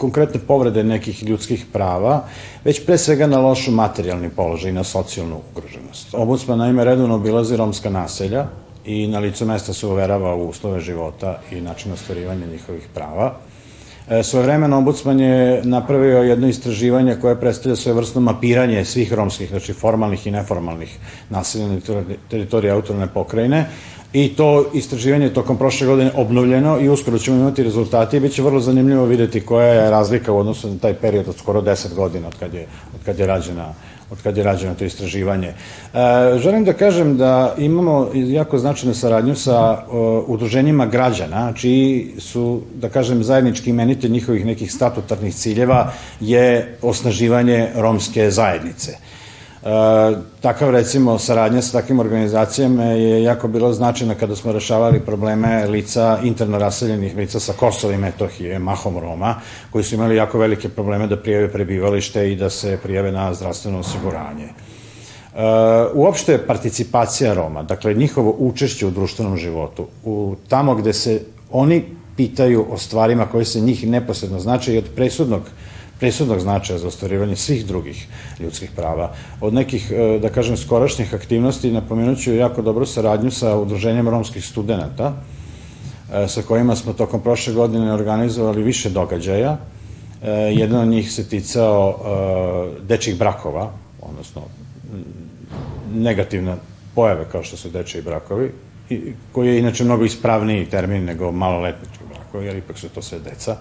konkretne 0.00 0.40
povrede 0.46 0.84
nekih 0.84 1.22
ljudskih 1.22 1.66
prava, 1.72 2.24
već 2.64 2.86
pre 2.86 2.98
svega 2.98 3.26
na 3.26 3.38
lošu 3.40 3.70
materijalni 3.70 4.30
položaj 4.30 4.70
i 4.70 4.74
na 4.74 4.84
socijalnu 4.84 5.40
ugroženost. 5.52 6.14
Ombudsman 6.14 6.58
naime 6.58 6.84
redovno 6.84 7.14
obilazi 7.14 7.56
romska 7.56 7.90
naselja 7.90 8.46
i 8.84 9.06
na 9.06 9.18
licu 9.18 9.46
mesta 9.46 9.72
se 9.72 9.86
uverava 9.86 10.34
u 10.34 10.48
uslove 10.48 10.80
života 10.80 11.38
i 11.50 11.60
način 11.60 11.92
ostvarivanja 11.92 12.46
njihovih 12.46 12.88
prava. 12.94 13.34
E, 14.10 14.22
svojevremeno 14.22 14.78
ombudsman 14.78 15.20
je 15.20 15.62
napravio 15.64 16.22
jedno 16.22 16.48
istraživanje 16.48 17.16
koje 17.20 17.40
predstavlja 17.40 17.92
vrstno 17.92 18.20
mapiranje 18.20 18.84
svih 18.84 19.12
romskih, 19.12 19.48
znači 19.48 19.72
formalnih 19.72 20.26
i 20.26 20.30
neformalnih 20.30 20.98
naseljenih 21.30 21.84
teritorija 22.30 22.74
autorne 22.74 23.06
pokrajine 23.06 23.66
i 24.12 24.28
to 24.36 24.70
istraživanje 24.74 25.24
je 25.24 25.34
tokom 25.34 25.56
prošle 25.56 25.86
godine 25.86 26.10
obnovljeno 26.14 26.80
i 26.80 26.88
uskoro 26.88 27.18
ćemo 27.18 27.36
imati 27.36 27.62
rezultate 27.62 28.16
i 28.16 28.20
bit 28.20 28.32
će 28.32 28.42
vrlo 28.42 28.60
zanimljivo 28.60 29.04
videti 29.04 29.40
koja 29.40 29.66
je 29.66 29.90
razlika 29.90 30.32
u 30.32 30.38
odnosu 30.38 30.70
na 30.70 30.78
taj 30.78 30.94
period 30.94 31.28
od 31.28 31.36
skoro 31.36 31.62
10 31.62 31.94
godina 31.94 32.28
od 32.28 32.34
kad 32.40 32.54
je, 32.54 32.66
od 32.94 33.04
kad 33.04 33.18
je 33.18 33.26
rađena 33.26 33.74
od 34.10 34.22
kad 34.22 34.36
je 34.36 34.42
rađeno 34.42 34.74
to 34.74 34.84
istraživanje. 34.84 35.48
E, 35.48 35.54
želim 36.38 36.64
da 36.64 36.72
kažem 36.72 37.16
da 37.16 37.54
imamo 37.58 38.10
jako 38.14 38.58
značajnu 38.58 38.94
saradnju 38.94 39.34
sa 39.34 39.82
udruženjima 40.26 40.86
građana, 40.86 41.52
čiji 41.52 42.14
su, 42.18 42.60
da 42.74 42.88
kažem, 42.88 43.22
zajednički 43.22 43.70
imenitelj 43.70 44.10
njihovih 44.10 44.46
nekih 44.46 44.72
statutarnih 44.72 45.34
ciljeva 45.34 45.92
je 46.20 46.78
osnaživanje 46.82 47.68
romske 47.74 48.30
zajednice. 48.30 48.96
E, 49.62 50.16
takav 50.40 50.70
recimo 50.70 51.18
saradnja 51.18 51.62
sa 51.62 51.72
takvim 51.72 52.00
organizacijama 52.00 52.84
je 52.84 53.22
jako 53.22 53.48
bilo 53.48 53.72
značajna 53.72 54.14
kada 54.14 54.36
smo 54.36 54.52
rešavali 54.52 55.00
probleme 55.00 55.66
lica 55.66 56.18
interno 56.22 56.58
raseljenih 56.58 57.16
lica 57.16 57.40
sa 57.40 57.52
Kosova 57.52 57.94
i 57.94 57.98
Metohije, 57.98 58.58
mahom 58.58 58.98
Roma, 58.98 59.34
koji 59.70 59.84
su 59.84 59.94
imali 59.94 60.16
jako 60.16 60.38
velike 60.38 60.68
probleme 60.68 61.06
da 61.06 61.16
prijave 61.16 61.52
prebivalište 61.52 62.32
i 62.32 62.36
da 62.36 62.50
se 62.50 62.78
prijave 62.82 63.12
na 63.12 63.34
zdravstveno 63.34 63.78
osiguranje. 63.78 64.44
E, 64.44 64.52
uopšte 65.94 66.38
participacija 66.46 67.34
Roma, 67.34 67.62
dakle 67.62 67.94
njihovo 67.94 68.34
učešće 68.38 68.86
u 68.86 68.90
društvenom 68.90 69.36
životu, 69.36 69.86
u 70.04 70.36
tamo 70.48 70.74
gde 70.74 70.92
se 70.92 71.20
oni 71.50 71.84
pitaju 72.16 72.66
o 72.70 72.78
stvarima 72.78 73.26
koje 73.26 73.44
se 73.44 73.60
njih 73.60 73.88
neposredno 73.88 74.40
znače 74.40 74.74
i 74.74 74.78
od 74.78 74.88
presudnog 74.96 75.42
presudnog 76.00 76.40
značaja 76.40 76.78
za 76.78 76.88
ostvarivanje 76.88 77.36
svih 77.36 77.66
drugih 77.66 78.06
ljudskih 78.40 78.70
prava. 78.76 79.12
Od 79.40 79.54
nekih, 79.54 79.92
e, 79.92 80.18
da 80.18 80.28
kažem, 80.28 80.56
skorašnjih 80.56 81.14
aktivnosti 81.14 81.72
napomenuću 81.72 82.34
jako 82.34 82.62
dobru 82.62 82.86
saradnju 82.86 83.30
sa 83.30 83.56
udruženjem 83.56 84.08
romskih 84.08 84.44
studenta, 84.44 85.12
e, 86.12 86.28
sa 86.28 86.42
kojima 86.42 86.76
smo 86.76 86.92
tokom 86.92 87.20
prošle 87.20 87.54
godine 87.54 87.92
organizovali 87.92 88.62
više 88.62 88.90
događaja. 88.90 89.58
E, 90.22 90.30
jedan 90.32 90.80
od 90.80 90.88
njih 90.88 91.12
se 91.12 91.28
ticao 91.28 91.96
dečih 92.82 93.18
brakova, 93.18 93.70
odnosno 94.02 94.42
negativna 95.94 96.56
pojave 96.94 97.24
kao 97.32 97.42
što 97.42 97.56
su 97.56 97.68
dečiji 97.70 98.02
brakovi, 98.02 98.52
koji 99.32 99.48
je 99.48 99.58
inače 99.58 99.84
mnogo 99.84 100.04
ispravniji 100.04 100.66
termin 100.66 101.04
nego 101.04 101.32
maloletnički 101.32 102.04
brakovi, 102.08 102.46
jer 102.46 102.56
ipak 102.56 102.78
su 102.78 102.88
to 102.88 103.02
sve 103.02 103.18
deca. 103.18 103.56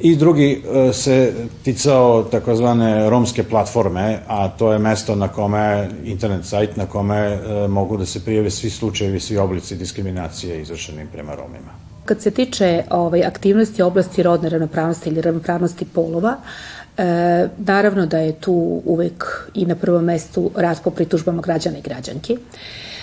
I 0.00 0.16
drugi 0.16 0.62
e, 0.74 0.92
se 0.92 1.32
ticao 1.62 2.22
takozvane 2.22 3.10
romske 3.10 3.42
platforme, 3.42 4.18
a 4.26 4.48
to 4.48 4.72
je 4.72 4.78
mesto 4.78 5.14
na 5.14 5.28
kome, 5.28 5.88
internet 6.04 6.44
sajt 6.44 6.76
na 6.76 6.86
kome 6.86 7.16
e, 7.16 7.68
mogu 7.68 7.96
da 7.96 8.06
se 8.06 8.24
prijave 8.24 8.50
svi 8.50 8.70
slučajevi, 8.70 9.20
svi 9.20 9.38
oblici 9.38 9.76
diskriminacije 9.76 10.60
izvršenim 10.60 11.08
prema 11.12 11.34
Romima. 11.34 11.72
Kad 12.04 12.22
se 12.22 12.30
tiče 12.30 12.82
ovaj, 12.90 13.24
aktivnosti 13.24 13.82
oblasti 13.82 14.22
rodne 14.22 14.48
ravnopravnosti 14.48 15.08
ili 15.08 15.20
ravnopravnosti 15.20 15.84
polova, 15.84 16.36
E, 17.00 17.48
naravno 17.58 18.06
da 18.06 18.18
je 18.18 18.32
tu 18.32 18.82
uvek 18.84 19.24
i 19.54 19.66
na 19.66 19.74
prvom 19.74 20.04
mestu 20.04 20.50
rad 20.56 20.82
po 20.84 20.90
pritužbama 20.90 21.42
građana 21.42 21.78
i 21.78 21.82
građanki. 21.82 22.36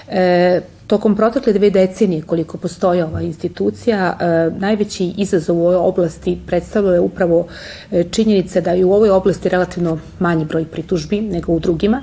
E, 0.08 0.62
tokom 0.88 1.16
protekle 1.16 1.54
dve 1.54 1.70
decenije 1.70 2.22
koliko 2.22 2.58
postoji 2.58 3.02
ova 3.02 3.22
institucija, 3.22 4.18
e, 4.20 4.26
najveći 4.60 5.14
izazov 5.18 5.58
u 5.58 5.62
ovoj 5.62 5.76
oblasti 5.76 6.38
predstavljaju 6.48 6.94
je 6.94 7.00
upravo 7.00 7.48
e, 7.92 8.04
činjenica 8.04 8.62
da 8.62 8.72
je 8.72 8.86
u 8.86 8.94
ovoj 8.94 9.10
oblasti 9.10 9.50
relativno 9.50 10.00
manji 10.20 10.46
broj 10.46 10.66
pritužbi 10.66 11.22
nego 11.22 11.54
u 11.54 11.60
drugima, 11.60 12.02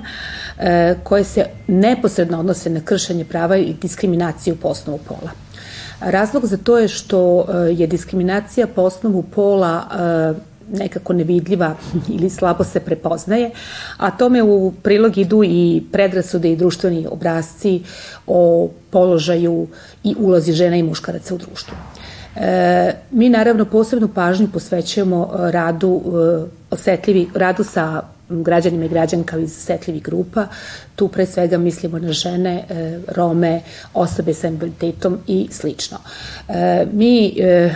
e, 0.59 0.95
koje 1.03 1.23
se 1.23 1.45
neposredno 1.67 2.39
odnose 2.39 2.69
na 2.69 2.81
kršanje 2.81 3.25
prava 3.25 3.57
i 3.57 3.73
diskriminaciju 3.81 4.55
po 4.55 4.67
osnovu 4.67 4.99
pola. 5.07 5.31
Razlog 5.99 6.45
za 6.45 6.57
to 6.57 6.77
je 6.77 6.87
što 6.87 7.45
je 7.77 7.87
diskriminacija 7.87 8.67
po 8.67 8.81
osnovu 8.81 9.23
pola 9.23 9.83
nekako 10.73 11.13
nevidljiva 11.13 11.75
ili 12.15 12.29
slabo 12.29 12.63
se 12.63 12.79
prepoznaje, 12.79 13.51
a 13.97 14.11
tome 14.11 14.43
u 14.43 14.73
prilog 14.83 15.17
idu 15.17 15.43
i 15.43 15.83
predrasude 15.91 16.51
i 16.51 16.55
društveni 16.55 17.07
obrazci 17.11 17.81
o 18.27 18.69
položaju 18.89 19.67
i 20.03 20.15
ulozi 20.19 20.53
žena 20.53 20.75
i 20.75 20.83
muškaraca 20.83 21.35
u 21.35 21.37
društvu. 21.37 21.75
E, 22.35 22.93
mi 23.11 23.29
naravno 23.29 23.65
posebnu 23.65 24.07
pažnju 24.07 24.47
posvećujemo 24.53 25.29
radu 25.33 26.01
e, 26.05 26.65
osetljivi, 26.71 27.27
radu 27.33 27.63
sa 27.63 28.01
građanima 28.29 28.85
i 28.85 28.89
građankama 28.89 29.43
iz 29.43 29.57
osetljivih 29.57 30.03
grupa. 30.03 30.47
Tu 30.95 31.07
pre 31.07 31.25
svega 31.25 31.57
mislimo 31.57 31.99
na 31.99 32.11
žene, 32.11 32.65
e, 32.69 32.99
Rome, 33.07 33.61
osobe 33.93 34.33
sa 34.33 34.47
invaliditetom 34.47 35.17
i 35.27 35.47
slično. 35.51 35.97
E, 36.49 36.85
mi 36.91 37.35
e, 37.39 37.75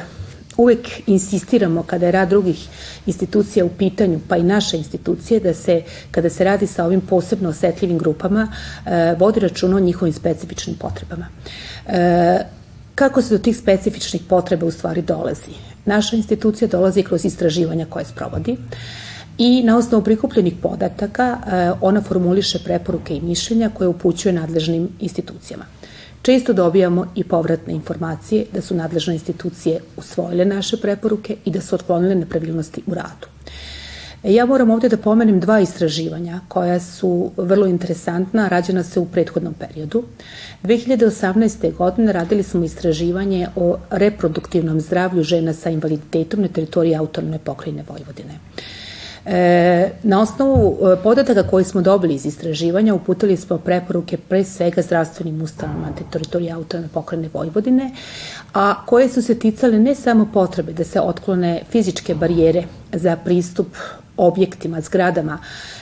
uvek 0.59 1.07
insistiramo 1.07 1.83
kada 1.83 2.05
je 2.05 2.11
rad 2.11 2.29
drugih 2.29 2.67
institucija 3.05 3.65
u 3.65 3.69
pitanju, 3.69 4.19
pa 4.27 4.37
i 4.37 4.43
naše 4.43 4.77
institucije, 4.77 5.39
da 5.39 5.53
se, 5.53 5.81
kada 6.11 6.29
se 6.29 6.43
radi 6.43 6.67
sa 6.67 6.85
ovim 6.85 7.01
posebno 7.01 7.49
osetljivim 7.49 7.97
grupama, 7.97 8.47
e, 8.85 9.15
vodi 9.19 9.39
računa 9.39 9.77
o 9.77 9.79
njihovim 9.79 10.13
specifičnim 10.13 10.75
potrebama. 10.75 11.27
E, 11.87 12.39
kako 12.95 13.21
se 13.21 13.37
do 13.37 13.43
tih 13.43 13.57
specifičnih 13.57 14.21
potreba 14.29 14.65
u 14.65 14.71
stvari 14.71 15.01
dolazi? 15.01 15.55
Naša 15.85 16.15
institucija 16.15 16.67
dolazi 16.67 17.03
kroz 17.03 17.25
istraživanja 17.25 17.85
koje 17.89 18.05
sprovodi 18.05 18.57
i 19.37 19.63
na 19.63 19.77
osnovu 19.77 20.03
prikupljenih 20.03 20.53
podataka 20.61 21.37
e, 21.37 21.71
ona 21.81 22.01
formuliše 22.01 22.59
preporuke 22.63 23.15
i 23.15 23.21
mišljenja 23.21 23.69
koje 23.69 23.87
upućuje 23.87 24.33
nadležnim 24.33 24.89
institucijama. 24.99 25.65
Često 26.29 26.53
dobijamo 26.53 27.05
i 27.15 27.23
povratne 27.23 27.73
informacije 27.73 28.45
da 28.53 28.61
su 28.61 28.75
nadležne 28.75 29.13
institucije 29.13 29.79
usvojile 29.97 30.45
naše 30.45 30.77
preporuke 30.77 31.35
i 31.45 31.51
da 31.51 31.61
su 31.61 31.75
otklonile 31.75 32.15
nepravilnosti 32.15 32.81
u 32.87 32.93
radu. 32.93 33.27
E, 34.23 34.33
ja 34.33 34.45
moram 34.45 34.69
ovde 34.69 34.89
da 34.89 34.97
pomenem 34.97 35.39
dva 35.39 35.59
istraživanja 35.59 36.39
koja 36.47 36.79
su 36.79 37.31
vrlo 37.37 37.65
interesantna, 37.67 38.47
rađena 38.47 38.83
se 38.83 38.99
u 38.99 39.05
prethodnom 39.05 39.53
periodu. 39.53 40.03
2018. 40.63 41.75
godine 41.77 42.13
radili 42.13 42.43
smo 42.43 42.63
istraživanje 42.63 43.47
o 43.55 43.77
reproduktivnom 43.89 44.81
zdravlju 44.81 45.23
žena 45.23 45.53
sa 45.53 45.69
invaliditetom 45.69 46.41
na 46.41 46.47
teritoriji 46.47 46.95
autonomne 46.95 47.39
pokrajine 47.39 47.83
Vojvodine. 47.89 48.39
Na 50.03 50.21
osnovu 50.21 50.77
e, 50.93 51.03
podataka 51.03 51.43
koje 51.43 51.63
smo 51.63 51.81
dobili 51.81 52.13
iz 52.13 52.25
istraživanja 52.25 52.95
uputili 52.95 53.37
smo 53.37 53.57
preporuke 53.57 54.17
pre 54.17 54.43
svega 54.43 54.81
zdravstvenim 54.81 55.41
ustanovama 55.41 55.87
na 55.87 56.09
teritoriji 56.11 56.51
autonomne 56.51 56.89
pokrene 56.93 57.29
Vojvodine, 57.33 57.91
a 58.53 58.85
koje 58.85 59.09
su 59.09 59.21
se 59.21 59.39
ticale 59.39 59.79
ne 59.79 59.95
samo 59.95 60.29
potrebe 60.33 60.73
da 60.73 60.83
se 60.83 61.01
otklone 61.01 61.61
fizičke 61.71 62.15
barijere 62.15 62.63
za 62.93 63.15
pristup 63.15 63.67
objektima, 64.17 64.81
zgradama 64.81 65.37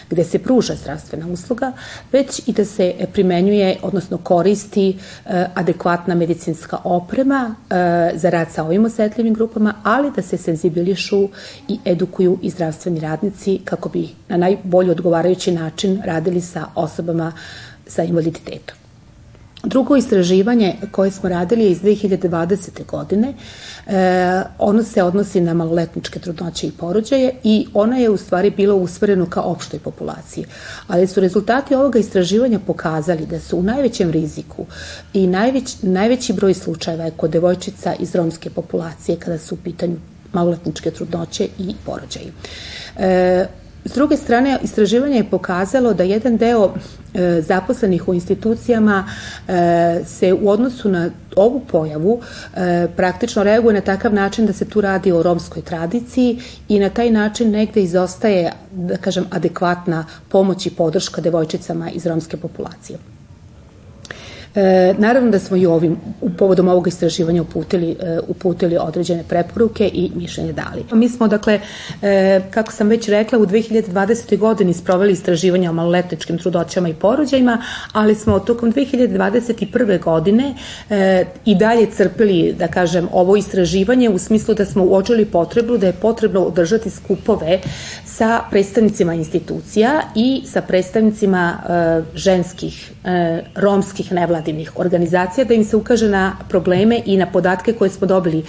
gde 0.10 0.24
se 0.24 0.40
pruža 0.40 0.76
zdravstvena 0.76 1.28
usluga, 1.28 1.72
već 2.12 2.42
i 2.48 2.54
da 2.54 2.66
se 2.66 2.94
primenjuje, 3.14 3.78
odnosno 3.82 4.18
koristi 4.18 4.90
e, 4.90 5.46
adekvatna 5.56 6.16
medicinska 6.16 6.78
oprema 6.84 7.56
e, 7.70 7.74
za 8.16 8.30
rad 8.30 8.48
sa 8.52 8.64
ovim 8.64 8.86
osetljivim 8.86 9.34
grupama, 9.34 9.74
ali 9.84 10.12
da 10.16 10.22
se 10.22 10.38
senzibilišu 10.38 11.30
i 11.68 11.80
edukuju 11.86 12.40
i 12.42 12.50
zdravstveni 12.50 13.00
radnici 13.00 13.60
kako 13.66 13.90
bi 13.90 14.10
na 14.30 14.38
najbolji 14.38 14.90
odgovarajući 14.90 15.52
način 15.52 16.02
radili 16.06 16.42
sa 16.42 16.66
osobama 16.76 17.32
sa 17.88 18.04
invaliditetom. 18.04 18.87
Drugo 19.64 19.96
istraživanje 19.96 20.76
koje 20.92 21.12
smo 21.12 21.30
radili 21.30 21.64
je 21.64 21.72
iz 21.72 21.82
2020. 21.82 22.86
godine. 22.86 23.34
E, 23.88 24.42
ono 24.60 24.84
se 24.84 25.04
odnosi 25.04 25.42
na 25.42 25.54
maloletničke 25.54 26.20
trudnoće 26.20 26.68
i 26.68 26.72
porođaje 26.72 27.34
i 27.44 27.68
ona 27.74 27.98
je 27.98 28.10
u 28.10 28.18
stvari 28.18 28.50
bilo 28.50 28.76
usvoreno 28.76 29.26
ka 29.26 29.42
opštoj 29.42 29.80
populaciji. 29.80 30.46
Ali 30.88 31.08
su 31.08 31.20
rezultati 31.20 31.76
ovoga 31.76 32.00
istraživanja 32.00 32.60
pokazali 32.60 33.26
da 33.26 33.40
su 33.40 33.58
u 33.58 33.64
najvećem 33.64 34.12
riziku 34.12 34.66
i 35.14 35.28
najveć, 35.28 35.76
najveći 35.82 36.34
broj 36.34 36.54
slučajeva 36.54 37.06
je 37.06 37.12
kod 37.12 37.32
devojčica 37.32 37.94
iz 38.00 38.16
romske 38.16 38.50
populacije 38.50 39.20
kada 39.20 39.38
su 39.38 39.56
u 39.56 39.58
pitanju 39.64 39.96
maloletničke 40.34 40.92
trudnoće 40.92 41.48
i 41.60 41.76
porođaji. 41.86 42.32
E, 42.98 43.46
S 43.88 43.94
druge 43.94 44.18
strane, 44.18 44.60
istraživanje 44.64 45.18
je 45.18 45.30
pokazalo 45.30 45.94
da 45.94 46.04
jedan 46.04 46.38
deo 46.38 46.74
e, 47.14 47.42
zaposlenih 47.42 48.08
u 48.08 48.14
institucijama 48.14 49.10
e, 49.48 50.02
se 50.06 50.34
u 50.34 50.50
odnosu 50.50 50.90
na 50.90 51.10
ovu 51.36 51.62
pojavu 51.72 52.22
e, 52.22 52.88
praktično 52.96 53.44
reaguje 53.44 53.74
na 53.74 53.82
takav 53.82 54.14
način 54.14 54.46
da 54.46 54.54
se 54.54 54.66
tu 54.66 54.82
radi 54.82 55.12
o 55.12 55.24
romskoj 55.24 55.62
tradiciji 55.62 56.40
i 56.70 56.80
na 56.80 56.90
taj 56.90 57.12
način 57.12 57.52
negde 57.52 57.82
izostaje, 57.82 58.52
da 58.72 58.98
kažem, 58.98 59.26
adekvatna 59.32 60.06
pomoć 60.30 60.66
i 60.66 60.70
podrška 60.70 61.22
devojčicama 61.22 61.90
iz 61.90 62.06
romske 62.06 62.38
populacije. 62.38 63.17
E, 64.56 64.94
naravno 64.98 65.32
da 65.32 65.40
smo 65.40 65.58
i 65.58 65.66
ovim, 65.66 65.98
u 66.22 66.30
povodom 66.30 66.68
ovog 66.68 66.88
istraživanja 66.88 67.42
uputili, 67.42 67.96
e, 68.00 68.20
uputili 68.28 68.78
određene 68.78 69.24
preporuke 69.24 69.90
i 69.94 70.12
mišljenje 70.16 70.54
dali. 70.54 70.84
Mi 70.92 71.10
smo, 71.10 71.28
dakle, 71.28 71.60
e, 72.02 72.42
kako 72.52 72.72
sam 72.72 72.88
već 72.88 73.08
rekla, 73.10 73.40
u 73.40 73.46
2020. 73.46 74.38
godini 74.38 74.74
sproveli 74.74 75.14
istraživanja 75.14 75.70
o 75.70 75.74
maloletničkim 75.74 76.38
trudoćama 76.38 76.90
i 76.90 76.94
porođajima, 76.94 77.62
ali 77.94 78.16
smo 78.16 78.40
tokom 78.40 78.74
2021. 78.74 80.04
godine 80.04 80.56
e, 80.90 81.26
i 81.46 81.56
dalje 81.56 81.86
crpili, 81.92 82.56
da 82.60 82.68
kažem, 82.68 83.08
ovo 83.12 83.36
istraživanje 83.36 84.10
u 84.10 84.18
smislu 84.18 84.54
da 84.54 84.66
smo 84.66 84.84
uočili 84.84 85.26
potrebu 85.26 85.78
da 85.78 85.88
je 85.88 85.94
potrebno 85.94 86.42
održati 86.42 86.90
skupove 86.90 87.60
sa 88.06 88.42
predstavnicima 88.50 89.14
institucija 89.14 90.02
i 90.16 90.44
sa 90.46 90.62
predstavnicima 90.62 91.54
e, 91.54 92.18
ženskih, 92.18 92.92
e, 93.06 93.44
romskih 93.56 94.12
nevladinih 94.38 94.72
organizacija, 94.80 95.46
da 95.46 95.54
im 95.54 95.64
se 95.64 95.76
ukaže 95.76 96.10
na 96.10 96.38
probleme 96.50 97.02
i 97.06 97.18
na 97.18 97.26
podatke 97.26 97.74
koje 97.74 97.90
smo 97.90 98.08
dobili 98.08 98.44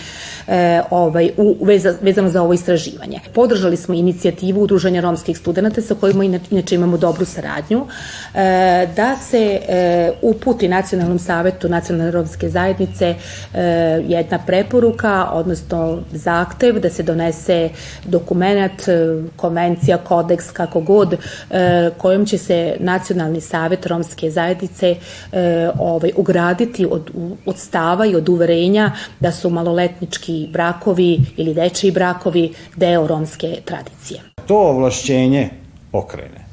e, 0.47 0.81
ovaj, 0.91 1.31
u, 1.37 1.65
veza, 1.65 1.95
vezano 2.03 2.29
za 2.29 2.43
ovo 2.43 2.53
istraživanje. 2.53 3.21
Podržali 3.35 3.77
smo 3.77 3.95
inicijativu 3.95 4.63
Udruženja 4.63 5.01
romskih 5.01 5.39
studenta 5.39 5.83
sa 5.83 5.95
kojima 5.95 6.25
inače 6.25 6.75
imamo 6.75 6.97
dobru 6.97 7.25
saradnju, 7.25 7.87
e, 8.35 8.89
da 8.97 9.17
se 9.17 9.61
e, 9.69 10.13
uputi 10.23 10.69
Nacionalnom 10.69 11.19
savetu 11.19 11.69
Nacionalne 11.69 12.11
romske 12.11 12.49
zajednice 12.49 13.15
e, 13.55 13.63
jedna 14.09 14.39
preporuka, 14.47 15.29
odnosno 15.33 16.03
zahtev 16.13 16.81
da 16.81 16.91
se 16.91 17.03
donese 17.03 17.71
dokument, 18.05 18.89
e, 18.89 19.23
konvencija, 19.37 19.99
kodeks, 19.99 20.51
kako 20.51 20.81
god, 20.81 21.13
e, 21.51 21.91
kojom 21.99 22.27
će 22.27 22.39
se 22.39 22.77
Nacionalni 22.81 23.41
savet 23.41 23.87
romske 23.87 24.31
zajednice 24.31 24.97
e, 25.33 25.71
ovaj, 25.79 26.13
ugraditi 26.17 26.87
od, 26.91 27.11
od 27.47 27.59
stava 27.59 28.07
i 28.07 28.17
od 28.17 28.29
uverenja 28.29 28.93
da 29.21 29.33
su 29.33 29.51
maloletnički 29.51 30.49
brakovi 30.53 31.21
ili 31.37 31.55
dečiji 31.55 31.91
brakovi 31.91 32.53
deo 32.77 33.07
romske 33.07 33.61
tradicije. 33.65 34.21
To 34.47 34.57
ovlašćenje 34.57 35.51
pokrene 35.93 36.49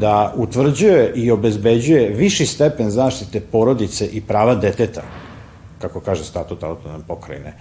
da 0.00 0.32
utvrđuje 0.36 1.12
i 1.14 1.30
obezbeđuje 1.30 2.08
viši 2.08 2.46
stepen 2.46 2.90
zaštite 2.90 3.40
porodice 3.40 4.06
i 4.06 4.20
prava 4.20 4.54
deteta, 4.54 5.02
kako 5.78 6.00
kaže 6.00 6.24
statut 6.24 6.62
autonomne 6.62 7.04
pokrajine, 7.06 7.54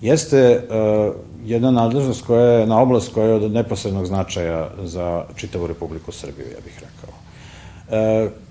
jeste 0.00 0.62
uh, 0.68 1.14
jedna 1.44 1.70
nadležnost 1.70 2.26
koja 2.26 2.44
je, 2.44 2.66
na 2.66 2.80
oblast 2.80 3.14
koja 3.14 3.26
je 3.26 3.34
od 3.34 3.52
neposrednog 3.52 4.06
značaja 4.06 4.70
za 4.84 5.24
čitavu 5.36 5.66
Republiku 5.66 6.12
Srbiju, 6.12 6.46
ja 6.46 6.60
bih 6.64 6.74
rekao. 6.74 7.19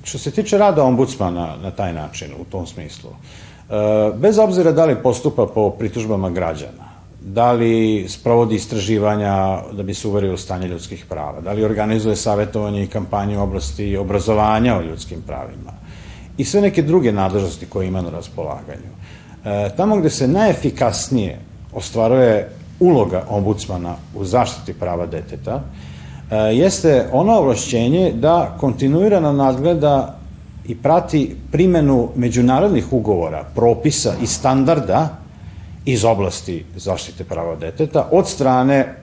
Što 0.03 0.17
se 0.17 0.31
tiče 0.31 0.57
rada 0.57 0.83
ombudsmana 0.83 1.55
na 1.63 1.71
taj 1.71 1.93
način, 1.93 2.31
u 2.41 2.43
tom 2.43 2.67
smislu, 2.67 3.09
uh, 3.09 4.19
bez 4.19 4.37
obzira 4.37 4.71
da 4.71 4.85
li 4.85 4.95
postupa 5.03 5.45
po 5.45 5.69
pritužbama 5.69 6.29
građana, 6.29 6.89
da 7.21 7.51
li 7.51 8.05
sprovodi 8.09 8.55
istraživanja 8.55 9.61
da 9.71 9.83
bi 9.83 9.93
se 9.93 10.07
uverio 10.07 10.33
u 10.33 10.37
stanje 10.37 10.67
ljudskih 10.67 11.05
prava, 11.09 11.41
da 11.41 11.51
li 11.51 11.63
organizuje 11.63 12.15
savjetovanje 12.15 12.83
i 12.83 12.87
kampanje 12.87 13.37
u 13.37 13.41
oblasti 13.41 13.97
obrazovanja 13.97 14.77
o 14.77 14.81
ljudskim 14.81 15.21
pravima 15.21 15.73
i 16.37 16.45
sve 16.45 16.61
neke 16.61 16.81
druge 16.81 17.11
nadležnosti 17.11 17.65
koje 17.65 17.87
ima 17.87 18.01
na 18.01 18.09
raspolaganju. 18.09 18.91
E, 19.45 19.69
tamo 19.77 19.97
gde 19.97 20.09
se 20.09 20.27
najefikasnije 20.27 21.39
ostvaruje 21.73 22.49
uloga 22.79 23.25
ombudsmana 23.29 23.95
u 24.15 24.25
zaštiti 24.25 24.73
prava 24.73 25.05
deteta, 25.05 25.55
e, 25.55 25.89
jeste 26.31 27.07
ono 27.11 27.33
ovlašćenje 27.33 28.11
da 28.15 28.55
kontinuirano 28.59 29.31
nadgleda 29.31 30.15
i 30.67 30.75
prati 30.75 31.35
primenu 31.51 32.09
međunarodnih 32.15 32.93
ugovora, 32.93 33.43
propisa 33.55 34.13
i 34.21 34.27
standarda 34.27 35.17
iz 35.85 36.05
oblasti 36.05 36.65
zaštite 36.75 37.23
prava 37.23 37.55
deteta 37.55 38.07
od 38.11 38.27
strane 38.27 38.95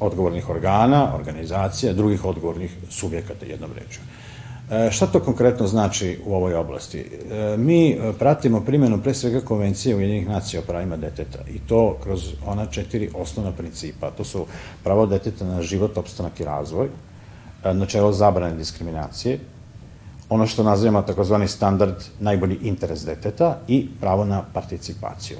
odgovornih 0.00 0.50
organa, 0.50 1.14
organizacija, 1.14 1.92
drugih 1.92 2.24
odgovornih 2.24 2.76
subjekata, 2.90 3.46
jednom 3.46 3.70
reču. 3.74 4.00
E, 4.70 4.90
šta 4.90 5.06
to 5.06 5.20
konkretno 5.20 5.66
znači 5.66 6.18
u 6.26 6.34
ovoj 6.34 6.54
oblasti? 6.54 6.98
E, 7.30 7.56
mi 7.56 7.90
e, 7.90 8.12
pratimo 8.18 8.60
primjenu 8.60 9.02
pre 9.02 9.14
svega 9.14 9.40
konvencije 9.40 9.96
Ujedinjenih 9.96 10.28
nacija 10.28 10.60
o 10.60 10.66
pravima 10.66 10.96
deteta 10.96 11.38
i 11.54 11.58
to 11.58 11.96
kroz 12.02 12.32
ona 12.46 12.66
četiri 12.66 13.10
osnovna 13.14 13.52
principa. 13.52 14.10
To 14.10 14.24
su 14.24 14.46
pravo 14.84 15.06
deteta 15.06 15.44
na 15.44 15.62
život, 15.62 15.98
opstanak 15.98 16.40
i 16.40 16.44
razvoj, 16.44 16.88
načelo 17.64 18.12
zabrane 18.12 18.54
diskriminacije, 18.54 19.38
ono 20.28 20.46
što 20.46 20.62
nazivamo 20.62 21.02
takozvani 21.02 21.48
standard 21.48 21.94
najbolji 22.20 22.58
interes 22.62 23.04
deteta 23.04 23.58
i 23.68 23.88
pravo 24.00 24.24
na 24.24 24.42
participaciju. 24.52 25.36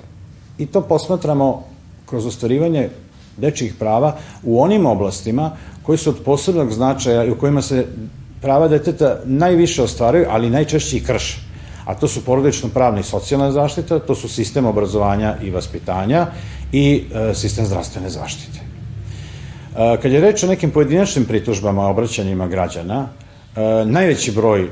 I 0.59 0.67
to 0.67 0.81
posmatramo 0.81 1.65
kroz 2.07 2.27
ostvarivanje 2.27 2.89
dečjih 3.37 3.75
prava 3.75 4.17
u 4.43 4.63
onim 4.63 4.87
oblastima 4.87 5.51
koji 5.83 5.99
su 5.99 6.11
od 6.11 6.17
posebnog 6.25 6.73
značaja 6.73 7.25
i 7.25 7.31
u 7.31 7.39
kojima 7.39 7.63
se 7.63 7.87
prava 8.41 8.69
deteta 8.69 9.19
najviše 9.25 9.83
ostvaraju, 9.83 10.27
ali 10.31 10.51
najčešće 10.51 10.97
i 10.97 11.05
krše. 11.05 11.41
A 11.85 11.95
to 11.95 12.09
su 12.09 12.25
porodično 12.25 12.69
pravna 12.69 13.01
i 13.01 13.03
socijalna 13.03 13.53
zaštita, 13.53 13.99
to 13.99 14.15
su 14.15 14.29
sistem 14.29 14.67
obrazovanja 14.67 15.37
i 15.43 15.51
vaspitanja 15.51 16.27
i 16.73 17.05
e, 17.15 17.35
sistem 17.35 17.67
zdravstvene 17.67 18.11
zaštite. 18.11 18.59
E, 18.59 20.01
kad 20.03 20.13
je 20.13 20.21
reč 20.21 20.43
o 20.43 20.47
nekim 20.47 20.71
pojedinačnim 20.71 21.25
pritužbama, 21.25 21.87
obraćanjima 21.87 22.49
građana, 22.49 23.09
najveći 23.87 24.33
broj 24.33 24.63
e, 24.63 24.69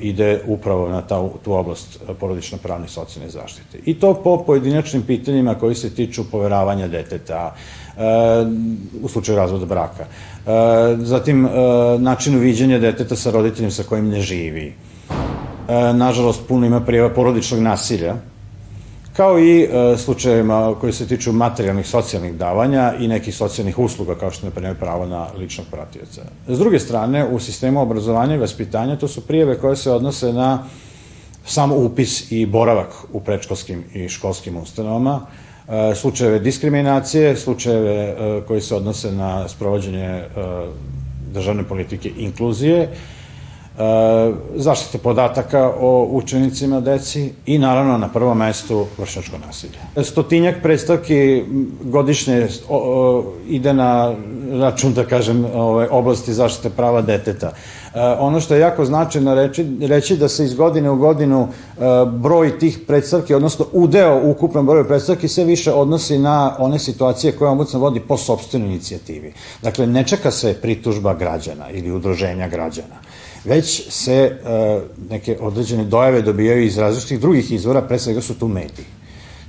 ide 0.00 0.40
upravo 0.46 0.88
na 0.88 1.00
ta, 1.02 1.28
tu 1.44 1.52
oblast 1.52 2.00
porodično 2.20 2.58
pravne 2.58 2.86
i 2.86 2.90
socijalne 2.90 3.30
zaštite. 3.30 3.78
I 3.84 3.94
to 3.94 4.14
po 4.14 4.44
pojedinačnim 4.44 5.02
pitanjima 5.02 5.54
koji 5.54 5.74
se 5.74 5.94
tiču 5.94 6.30
poveravanja 6.30 6.88
deteta, 6.88 7.54
u 9.02 9.08
slučaju 9.08 9.38
razvoda 9.38 9.66
braka. 9.66 10.06
Zatim, 10.98 11.48
načinu 11.98 12.38
viđenja 12.38 12.78
deteta 12.78 13.16
sa 13.16 13.30
roditeljem 13.30 13.70
sa 13.70 13.82
kojim 13.82 14.08
ne 14.08 14.20
živi. 14.20 14.74
Nažalost, 15.94 16.40
puno 16.48 16.66
ima 16.66 16.80
prijeva 16.80 17.08
porodičnog 17.08 17.60
nasilja, 17.60 18.14
kao 19.18 19.40
i 19.40 19.68
slučajevima 19.96 20.74
koji 20.80 20.92
se 20.92 21.06
tiču 21.06 21.32
materijalnih 21.32 21.86
socijalnih 21.86 22.34
davanja 22.34 22.94
i 23.00 23.08
nekih 23.08 23.34
socijalnih 23.36 23.78
usluga, 23.78 24.14
kao 24.14 24.30
što 24.30 24.46
ne 24.46 24.52
primjer 24.52 24.76
pravo 24.78 25.06
na 25.06 25.26
ličnog 25.38 25.66
pratioca. 25.70 26.22
S 26.48 26.58
druge 26.58 26.78
strane, 26.78 27.26
u 27.26 27.38
sistemu 27.38 27.82
obrazovanja 27.82 28.34
i 28.34 28.38
vaspitanja 28.38 28.96
to 28.96 29.08
su 29.08 29.26
prijeve 29.26 29.58
koje 29.58 29.76
se 29.76 29.90
odnose 29.90 30.32
na 30.32 30.64
samo 31.44 31.76
upis 31.76 32.32
i 32.32 32.46
boravak 32.46 32.88
u 33.12 33.20
predškolskim 33.20 33.84
i 33.94 34.08
školskim 34.08 34.56
ustanovama, 34.56 35.26
E, 35.68 35.94
slučajeve 35.94 36.38
diskriminacije, 36.38 37.36
slučajeve 37.36 37.94
e, 37.94 38.40
koji 38.46 38.60
se 38.60 38.74
odnose 38.74 39.12
na 39.12 39.48
sprovođenje 39.48 40.04
e, 40.06 40.26
državne 41.32 41.64
politike 41.64 42.10
inkluzije, 42.16 42.88
zaštite 44.56 44.98
podataka 44.98 45.70
o 45.80 46.08
učenicima 46.10 46.80
deci 46.80 47.32
i 47.46 47.58
naravno 47.58 47.98
na 47.98 48.08
prvom 48.08 48.38
mestu 48.38 48.86
vršnjačko 48.98 49.36
nasilje. 49.46 50.04
Stotinjak 50.04 50.54
predstavki 50.62 51.44
godišnje 51.82 52.48
ide 53.48 53.72
na 53.72 54.14
račun, 54.52 54.92
da 54.94 55.04
kažem, 55.04 55.44
ove, 55.54 55.88
oblasti 55.90 56.32
zaštite 56.32 56.70
prava 56.70 57.02
deteta. 57.02 57.52
E, 57.94 58.00
ono 58.18 58.40
što 58.40 58.54
je 58.54 58.60
jako 58.60 58.84
značajno 58.84 59.34
reći, 59.34 59.66
reći 59.80 60.16
da 60.16 60.28
se 60.28 60.44
iz 60.44 60.54
godine 60.54 60.90
u 60.90 60.96
godinu 60.96 61.48
e, 61.48 61.80
broj 62.12 62.58
tih 62.58 62.78
predstavki, 62.86 63.34
odnosno 63.34 63.66
udeo 63.72 64.20
u 64.24 64.30
ukupnom 64.30 64.66
broju 64.66 64.88
predstavki 64.88 65.28
se 65.28 65.44
više 65.44 65.72
odnosi 65.72 66.18
na 66.18 66.56
one 66.58 66.78
situacije 66.78 67.32
koje 67.32 67.50
ombudsman 67.50 67.82
vodi 67.82 68.00
po 68.00 68.16
sobstvenoj 68.16 68.68
inicijativi. 68.68 69.32
Dakle, 69.62 69.86
ne 69.86 70.04
čeka 70.04 70.30
se 70.30 70.54
pritužba 70.62 71.14
građana 71.14 71.70
ili 71.70 71.92
udruženja 71.92 72.48
građana 72.48 73.07
već 73.44 73.90
se 73.90 74.14
e, 74.14 74.80
neke 75.10 75.36
određene 75.40 75.84
dojave 75.84 76.22
dobijaju 76.22 76.64
iz 76.64 76.78
različitih 76.78 77.20
drugih 77.20 77.52
izvora, 77.52 77.82
pre 77.82 77.98
svega 77.98 78.20
su 78.20 78.34
tu 78.34 78.48
mediji. 78.48 78.86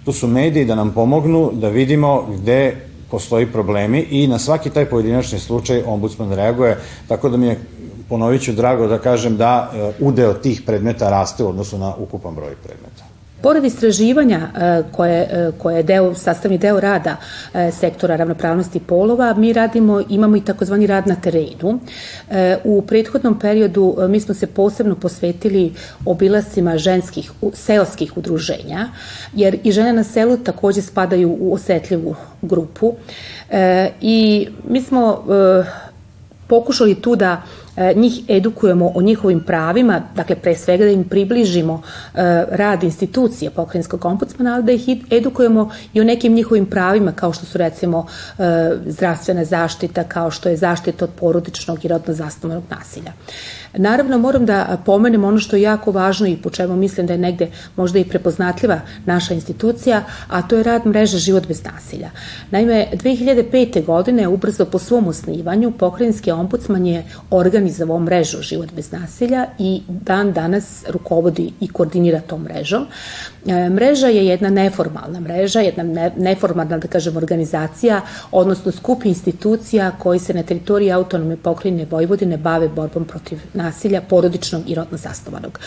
Tu 0.06 0.14
su 0.14 0.28
mediji 0.28 0.66
da 0.66 0.76
nam 0.76 0.92
pomognu 0.92 1.52
da 1.54 1.70
vidimo 1.70 2.26
gde 2.36 2.76
postoji 3.12 3.46
problemi 3.46 4.00
i 4.00 4.28
na 4.28 4.40
svaki 4.40 4.70
taj 4.70 4.86
pojedinačni 4.86 5.40
slučaj 5.40 5.84
ombudsman 5.86 6.34
reaguje, 6.34 6.78
tako 7.08 7.30
da 7.30 7.38
mi 7.38 7.48
je 7.48 7.60
ponovit 8.10 8.42
ću 8.42 8.54
drago 8.54 8.88
da 8.88 8.98
kažem 8.98 9.38
da 9.38 9.72
e, 9.74 9.92
udeo 10.00 10.34
tih 10.34 10.62
predmeta 10.66 11.10
raste 11.10 11.44
u 11.44 11.50
odnosu 11.50 11.78
na 11.78 11.96
ukupan 11.96 12.36
broj 12.36 12.56
predmeta. 12.64 13.09
Pored 13.42 13.66
istraživanja 13.66 14.40
e, 14.40 14.84
koje, 14.92 15.22
e, 15.22 15.52
koje 15.58 15.78
je 15.78 15.84
deo, 15.84 16.16
sastavni 16.16 16.58
deo 16.58 16.80
rada 16.80 17.16
sektora 17.72 18.16
ravnopravnosti 18.16 18.80
polova, 18.80 19.34
mi 19.34 19.54
radimo, 19.54 20.02
imamo 20.10 20.36
i 20.36 20.42
takozvani 20.42 20.88
rad 20.88 21.08
na 21.08 21.16
terenu. 21.16 21.80
U 22.64 22.82
prethodnom 22.82 23.40
periodu 23.40 23.98
mi 24.10 24.20
smo 24.20 24.34
se 24.34 24.48
posebno 24.48 24.96
posvetili 24.96 25.74
obilascima 26.06 26.78
ženskih 26.78 27.32
seoskih 27.54 28.18
udruženja, 28.18 28.88
jer 29.34 29.58
i 29.64 29.72
žene 29.72 29.94
na 29.94 30.04
selu 30.04 30.38
takođe 30.38 30.82
spadaju 30.82 31.38
u 31.40 31.54
osetljivu 31.54 32.16
grupu 32.42 32.94
i 34.02 34.48
mi 34.68 34.82
smo 34.82 35.24
pokušali 36.48 36.96
tu 36.96 37.16
da 37.16 37.42
njih 37.96 38.22
edukujemo 38.28 38.92
o 38.96 39.02
njihovim 39.02 39.44
pravima, 39.44 40.02
dakle 40.16 40.36
pre 40.36 40.56
svega 40.56 40.84
da 40.86 40.92
im 40.92 41.04
približimo 41.04 41.82
rad 42.50 42.84
institucije 42.84 43.52
pokrajinskog 43.52 44.06
ombudsmana, 44.06 44.54
ali 44.54 44.64
da 44.64 44.72
ih 44.72 44.90
edukujemo 45.12 45.70
i 45.94 46.02
o 46.02 46.04
nekim 46.04 46.34
njihovim 46.34 46.66
pravima 46.66 47.12
kao 47.12 47.34
što 47.34 47.46
su 47.46 47.58
recimo 47.58 48.06
zdravstvena 48.86 49.46
zaštita, 49.46 50.04
kao 50.04 50.32
što 50.32 50.50
je 50.50 50.58
zaštita 50.58 51.06
od 51.06 51.12
porodičnog 51.20 51.86
i 51.86 51.88
rodno 51.88 52.14
zastavnog 52.14 52.64
nasilja. 52.70 53.12
Naravno, 53.74 54.18
moram 54.18 54.46
da 54.46 54.78
pomenem 54.86 55.24
ono 55.24 55.40
što 55.40 55.56
je 55.56 55.62
jako 55.62 55.92
važno 55.92 56.28
i 56.28 56.38
po 56.38 56.50
čemu 56.50 56.76
mislim 56.76 57.08
da 57.08 57.14
je 57.14 57.20
negde 57.20 57.48
možda 57.76 58.00
i 58.00 58.04
prepoznatljiva 58.04 58.80
naša 59.06 59.34
institucija, 59.34 60.04
a 60.28 60.42
to 60.42 60.58
je 60.58 60.64
rad 60.64 60.86
mreže 60.86 61.18
Život 61.18 61.48
bez 61.48 61.64
nasilja. 61.64 62.10
Naime, 62.52 62.88
2005. 62.94 63.86
godine, 63.86 64.28
ubrzo 64.28 64.66
po 64.66 64.80
svom 64.80 65.08
osnivanju, 65.08 65.72
pokrajinski 65.72 66.32
ombudsman 66.32 66.86
je 66.86 67.06
organizovao 67.70 68.00
mrežu 68.00 68.42
Život 68.42 68.74
bez 68.76 68.92
nasilja 68.92 69.46
i 69.60 69.82
dan 69.88 70.34
danas 70.34 70.84
rukovodi 70.88 71.54
i 71.60 71.68
koordinira 71.68 72.20
tom 72.20 72.44
mrežom. 72.44 72.86
E, 73.46 73.70
mreža 73.70 74.08
je 74.08 74.26
jedna 74.26 74.50
neformalna 74.50 75.20
mreža, 75.20 75.60
jedna 75.60 76.10
neformalna, 76.18 76.78
da 76.78 76.88
kažem, 76.88 77.18
organizacija, 77.18 78.02
odnosno 78.32 78.72
skup 78.72 79.06
institucija 79.06 79.92
koji 80.00 80.20
se 80.20 80.34
na 80.34 80.44
teritoriji 80.44 80.92
autonomne 80.92 81.38
pokrajine 81.38 81.86
Vojvodine 81.90 82.38
bave 82.38 82.68
borbom 82.68 83.06
protiv 83.06 83.40
nasilja 83.54 84.02
porodičnog 84.02 84.70
i 84.70 84.76
rodno 84.76 84.98
zastovanog. 84.98 85.60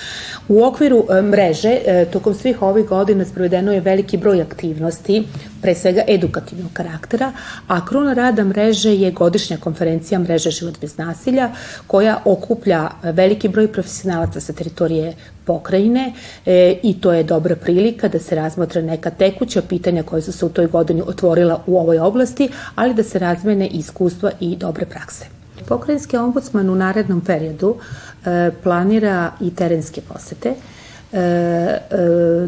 U 0.49 0.65
okviru 0.65 1.05
e, 1.11 1.23
mreže, 1.23 1.79
e, 1.87 2.07
tokom 2.13 2.35
svih 2.35 2.63
ovih 2.63 2.87
godina 2.87 3.25
sprovedeno 3.25 3.73
je 3.73 3.81
veliki 3.81 4.17
broj 4.17 4.43
aktivnosti, 4.43 5.25
pre 5.63 5.75
svega 5.75 6.03
edukativnog 6.09 6.73
karaktera, 6.73 7.33
a 7.69 7.87
kruna 7.87 8.13
rada 8.13 8.45
mreže 8.45 8.95
je 8.95 9.11
godišnja 9.11 9.57
konferencija 9.57 10.19
Mreže 10.19 10.51
život 10.51 10.81
bez 10.81 10.97
nasilja, 10.99 11.51
koja 11.87 12.19
okuplja 12.25 12.91
veliki 13.03 13.49
broj 13.49 13.73
profesionalaca 13.73 14.41
sa 14.41 14.53
teritorije 14.53 15.15
pokrajine 15.45 16.13
e, 16.47 16.79
i 16.83 17.01
to 17.01 17.13
je 17.13 17.23
dobra 17.23 17.57
prilika 17.57 18.09
da 18.09 18.19
se 18.19 18.35
razmotre 18.35 18.83
neka 18.83 19.11
tekuća 19.11 19.63
pitanja 19.69 20.03
koje 20.03 20.23
su 20.23 20.33
se 20.33 20.47
u 20.47 20.49
toj 20.49 20.67
godini 20.67 21.03
otvorila 21.07 21.63
u 21.67 21.79
ovoj 21.79 21.99
oblasti, 21.99 22.49
ali 22.75 22.95
da 22.95 23.03
se 23.03 23.19
razmene 23.19 23.67
iskustva 23.67 24.31
i 24.41 24.57
dobre 24.57 24.87
prakse. 24.87 25.27
Pokrajinski 25.69 26.17
ombudsman 26.17 26.71
u 26.71 26.75
narednom 26.75 27.21
periodu 27.21 27.77
e, 27.77 28.51
planira 28.63 29.33
i 29.41 29.55
terenske 29.55 30.01
posete 30.01 30.55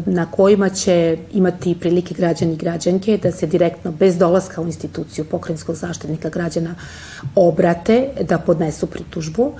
na 0.05 0.31
kojima 0.31 0.69
će 0.69 1.17
imati 1.33 1.75
prilike 1.79 2.13
građani 2.13 2.53
i 2.53 2.57
građanke 2.57 3.19
da 3.23 3.31
se 3.31 3.47
direktno, 3.47 3.91
bez 3.91 4.17
dolaska 4.17 4.61
u 4.61 4.65
instituciju 4.65 5.25
pokrajinskog 5.25 5.75
zaštitnika 5.75 6.29
građana, 6.29 6.75
obrate, 7.35 8.07
da 8.29 8.37
podnesu 8.37 8.87
pritužbu 8.87 9.53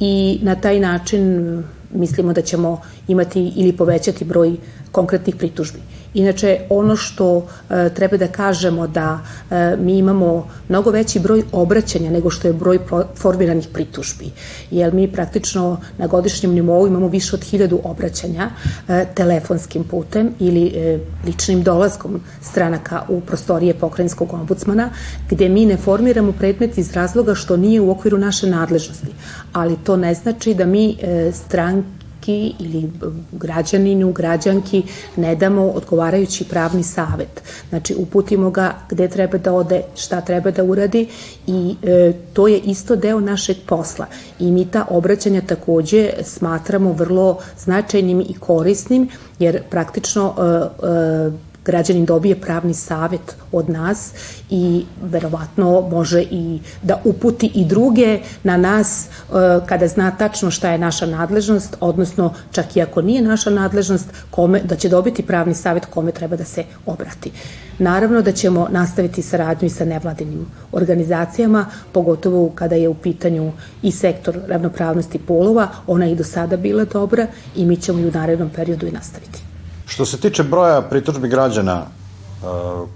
i 0.00 0.38
na 0.42 0.54
taj 0.54 0.80
način 0.80 1.62
mislimo 1.94 2.32
da 2.32 2.42
ćemo 2.42 2.80
imati 3.08 3.52
ili 3.56 3.76
povećati 3.76 4.24
broj 4.24 4.56
konkretnih 4.92 5.36
pritužbi. 5.36 5.78
Inače, 6.14 6.60
ono 6.70 6.96
što 6.96 7.46
e, 7.70 7.90
treba 7.94 8.16
da 8.16 8.28
kažemo 8.28 8.86
da 8.86 9.18
e, 9.50 9.76
mi 9.76 9.98
imamo 9.98 10.48
mnogo 10.68 10.90
veći 10.90 11.20
broj 11.20 11.42
obraćanja 11.52 12.10
nego 12.10 12.30
što 12.30 12.48
je 12.48 12.52
broj 12.52 12.78
formiranih 13.16 13.68
pritužbi, 13.72 14.30
jer 14.70 14.94
mi 14.94 15.12
praktično 15.12 15.80
na 15.98 16.06
godišnjem 16.06 16.52
nivou 16.52 16.86
imamo 16.86 17.08
više 17.08 17.36
od 17.36 17.44
hiljadu 17.44 17.80
obraćanja 17.84 18.50
e, 18.88 19.06
telefonskim 19.14 19.84
putem 19.84 20.30
ili 20.38 20.66
e, 20.66 20.98
ličnim 21.26 21.62
dolaskom 21.62 22.20
stranaka 22.42 23.02
u 23.08 23.20
prostorije 23.20 23.74
pokrajinskog 23.74 24.32
ombudsmana, 24.32 24.90
gde 25.30 25.48
mi 25.48 25.66
ne 25.66 25.76
formiramo 25.76 26.32
predmet 26.32 26.78
iz 26.78 26.92
razloga 26.92 27.34
što 27.34 27.56
nije 27.56 27.80
u 27.80 27.90
okviru 27.90 28.18
naše 28.18 28.46
nadležnosti, 28.46 29.14
ali 29.52 29.76
to 29.84 29.96
ne 29.96 30.14
znači 30.14 30.54
da 30.54 30.66
mi 30.66 30.96
e, 31.02 31.32
stranke 31.32 31.97
stranki 32.28 32.54
ili 32.58 32.90
građaninu, 33.32 34.12
građanki 34.12 34.82
ne 35.16 35.34
damo 35.34 35.62
odgovarajući 35.62 36.44
pravni 36.44 36.82
savet. 36.82 37.42
Znači, 37.68 37.94
uputimo 37.98 38.50
ga 38.50 38.74
gde 38.90 39.08
treba 39.08 39.38
da 39.38 39.52
ode, 39.52 39.82
šta 39.96 40.20
treba 40.20 40.50
da 40.50 40.64
uradi 40.64 41.08
i 41.46 41.76
e, 41.82 42.12
to 42.32 42.48
je 42.48 42.58
isto 42.58 42.96
deo 42.96 43.20
našeg 43.20 43.56
posla. 43.66 44.06
I 44.40 44.50
mi 44.50 44.64
ta 44.64 44.86
obraćanja 44.90 45.40
takođe 45.40 46.10
smatramo 46.22 46.92
vrlo 46.92 47.38
značajnim 47.58 48.20
i 48.20 48.34
korisnim, 48.40 49.08
jer 49.38 49.62
praktično 49.70 50.34
e, 50.38 50.86
e, 50.86 51.47
građanin 51.68 52.04
dobije 52.04 52.40
pravni 52.40 52.74
savet 52.74 53.36
od 53.52 53.70
nas 53.70 54.12
i 54.50 54.84
verovatno 55.02 55.80
može 55.80 56.22
i 56.22 56.60
da 56.82 57.00
uputi 57.04 57.50
i 57.54 57.64
druge 57.64 58.20
na 58.42 58.56
nas 58.56 59.06
e, 59.06 59.32
kada 59.66 59.88
zna 59.88 60.10
tačno 60.10 60.50
šta 60.50 60.70
je 60.70 60.78
naša 60.78 61.06
nadležnost, 61.06 61.76
odnosno 61.80 62.34
čak 62.52 62.76
i 62.76 62.82
ako 62.82 63.02
nije 63.02 63.22
naša 63.22 63.50
nadležnost, 63.50 64.06
kome, 64.30 64.60
da 64.64 64.76
će 64.76 64.88
dobiti 64.88 65.22
pravni 65.22 65.54
savet 65.54 65.86
kome 65.86 66.12
treba 66.12 66.36
da 66.36 66.44
se 66.44 66.64
obrati. 66.86 67.32
Naravno 67.78 68.22
da 68.22 68.32
ćemo 68.32 68.68
nastaviti 68.70 69.22
saradnju 69.22 69.66
i 69.66 69.70
sa 69.70 69.84
nevladinim 69.84 70.46
organizacijama, 70.72 71.66
pogotovo 71.92 72.50
kada 72.54 72.74
je 72.74 72.88
u 72.88 72.94
pitanju 72.94 73.52
i 73.82 73.92
sektor 73.92 74.38
ravnopravnosti 74.48 75.18
polova, 75.18 75.68
ona 75.86 76.04
je 76.04 76.12
i 76.12 76.16
do 76.16 76.24
sada 76.24 76.56
bila 76.56 76.84
dobra 76.84 77.26
i 77.56 77.64
mi 77.64 77.76
ćemo 77.76 77.98
i 77.98 78.08
u 78.08 78.10
narednom 78.10 78.50
periodu 78.50 78.86
i 78.86 78.90
nastaviti. 78.90 79.47
Što 79.88 80.06
se 80.06 80.20
tiče 80.20 80.42
broja 80.42 80.82
pritužbi 80.82 81.28
građana 81.28 81.82
uh, 81.82 82.88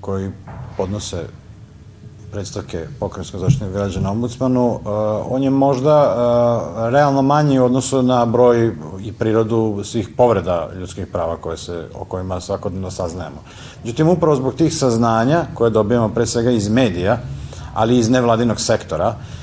koji 0.00 0.30
podnose 0.76 1.24
predstavke 2.32 2.86
pokrenjskog 3.00 3.40
zaštitnog 3.40 3.72
građana 3.72 4.10
ombudsmanu, 4.10 4.66
uh, 4.66 4.80
on 5.30 5.42
je 5.42 5.50
možda 5.50 5.96
uh, 6.02 6.92
realno 6.92 7.22
manji 7.22 7.58
u 7.58 7.64
odnosu 7.64 8.02
na 8.02 8.26
broj 8.26 8.74
i 9.00 9.12
prirodu 9.12 9.80
svih 9.84 10.08
povreda 10.16 10.68
ljudskih 10.78 11.06
prava 11.06 11.36
koje 11.36 11.56
se, 11.56 11.88
o 11.94 12.04
kojima 12.04 12.40
svakodnevno 12.40 12.90
saznajemo. 12.90 13.42
Međutim, 13.84 14.08
upravo 14.08 14.36
zbog 14.36 14.54
tih 14.54 14.76
saznanja 14.76 15.44
koje 15.54 15.70
dobijamo 15.70 16.08
pre 16.08 16.26
svega 16.26 16.50
iz 16.50 16.68
medija, 16.68 17.18
ali 17.74 17.96
i 17.96 17.98
iz 17.98 18.10
nevladinog 18.10 18.60
sektora, 18.60 19.08
uh, 19.08 19.41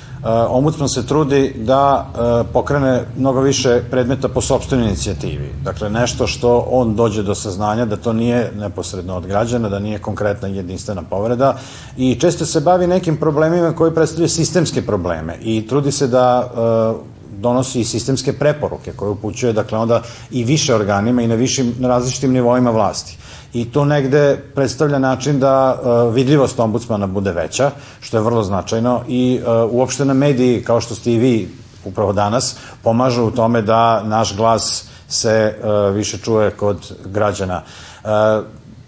ombudsman 0.49 0.89
se 0.89 1.05
trudi 1.05 1.53
da 1.57 2.07
eh, 2.07 2.43
pokrene 2.53 3.03
mnogo 3.17 3.41
više 3.41 3.81
predmeta 3.91 4.27
po 4.27 4.41
sobstvenoj 4.41 4.85
inicijativi. 4.85 5.53
Dakle, 5.63 5.89
nešto 5.89 6.27
što 6.27 6.67
on 6.71 6.95
dođe 6.95 7.23
do 7.23 7.35
saznanja 7.35 7.85
da 7.85 7.95
to 7.95 8.13
nije 8.13 8.51
neposredno 8.55 9.15
od 9.15 9.27
građana, 9.27 9.69
da 9.69 9.79
nije 9.79 9.99
konkretna 9.99 10.47
jedinstvena 10.47 11.01
povreda 11.09 11.57
i 11.97 12.15
često 12.15 12.45
se 12.45 12.59
bavi 12.59 12.87
nekim 12.87 13.17
problemima 13.17 13.71
koji 13.75 13.95
predstavljaju 13.95 14.29
sistemske 14.29 14.81
probleme 14.81 15.37
i 15.41 15.67
trudi 15.67 15.91
se 15.91 16.07
da 16.07 16.51
eh, 16.51 17.19
donosi 17.39 17.79
i 17.79 17.85
sistemske 17.85 18.33
preporuke 18.33 18.91
koje 18.91 19.09
upućuje, 19.09 19.53
dakle, 19.53 19.77
onda 19.77 20.01
i 20.31 20.43
više 20.43 20.75
organima 20.75 21.21
i 21.21 21.27
na, 21.27 21.35
višim, 21.35 21.75
na 21.79 21.87
različitim 21.87 22.33
nivoima 22.33 22.71
vlasti 22.71 23.17
i 23.53 23.71
to 23.71 23.85
negde 23.85 24.37
predstavlja 24.55 24.99
način 24.99 25.39
da 25.39 25.75
uh, 25.81 26.13
vidljivost 26.15 26.59
ombudsmana 26.59 27.07
bude 27.07 27.31
veća, 27.31 27.71
što 27.99 28.17
je 28.17 28.23
vrlo 28.23 28.43
značajno 28.43 29.01
i 29.07 29.39
uh, 29.41 29.71
uopšte 29.71 30.05
na 30.05 30.13
mediji, 30.13 30.63
kao 30.63 30.81
što 30.81 30.95
ste 30.95 31.13
i 31.13 31.17
vi 31.17 31.49
upravo 31.85 32.13
danas, 32.13 32.55
pomažu 32.83 33.23
u 33.23 33.31
tome 33.31 33.61
da 33.61 34.03
naš 34.03 34.35
glas 34.35 34.85
se 35.07 35.55
uh, 35.57 35.95
više 35.95 36.17
čuje 36.17 36.51
kod 36.51 36.93
građana. 37.05 37.61
Uh, 38.03 38.09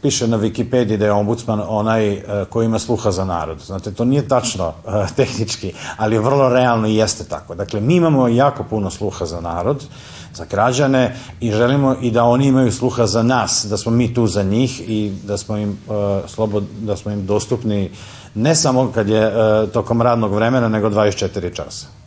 piše 0.02 0.28
na 0.28 0.38
Wikipediji 0.38 0.98
da 0.98 1.06
je 1.06 1.12
ombudsman 1.12 1.62
onaj 1.68 2.18
uh, 2.18 2.24
koji 2.50 2.66
ima 2.66 2.80
sluha 2.80 3.12
za 3.12 3.26
narod. 3.26 3.60
Znate, 3.60 3.92
to 3.92 4.06
nije 4.06 4.28
tačno 4.28 4.68
uh, 4.68 4.94
tehnički, 5.18 5.74
ali 5.98 6.18
vrlo 6.18 6.50
realno 6.50 6.88
i 6.88 6.96
jeste 6.96 7.24
tako. 7.24 7.56
Dakle, 7.56 7.82
mi 7.82 7.96
imamo 7.96 8.28
jako 8.28 8.64
puno 8.64 8.90
sluha 8.90 9.26
za 9.26 9.42
narod, 9.42 9.86
za 10.34 10.46
građane 10.46 11.16
i 11.40 11.52
želimo 11.52 11.96
i 12.02 12.12
da 12.12 12.24
oni 12.24 12.48
imaju 12.48 12.72
sluha 12.72 13.06
za 13.06 13.24
nas, 13.24 13.66
da 13.70 13.78
smo 13.78 13.92
mi 13.92 14.14
tu 14.14 14.28
za 14.28 14.44
njih 14.44 14.82
i 14.90 15.12
da 15.24 15.38
smo 15.38 15.58
im, 15.58 15.70
uh, 15.88 15.96
slobod, 16.30 16.64
da 16.82 16.98
smo 16.98 17.12
im 17.12 17.26
dostupni 17.26 17.92
ne 18.36 18.56
samo 18.56 18.92
kad 18.96 19.10
je 19.10 19.28
uh, 19.28 19.70
tokom 19.70 20.02
radnog 20.02 20.34
vremena, 20.34 20.70
nego 20.70 20.90
24 20.90 21.56
časa. 21.56 22.01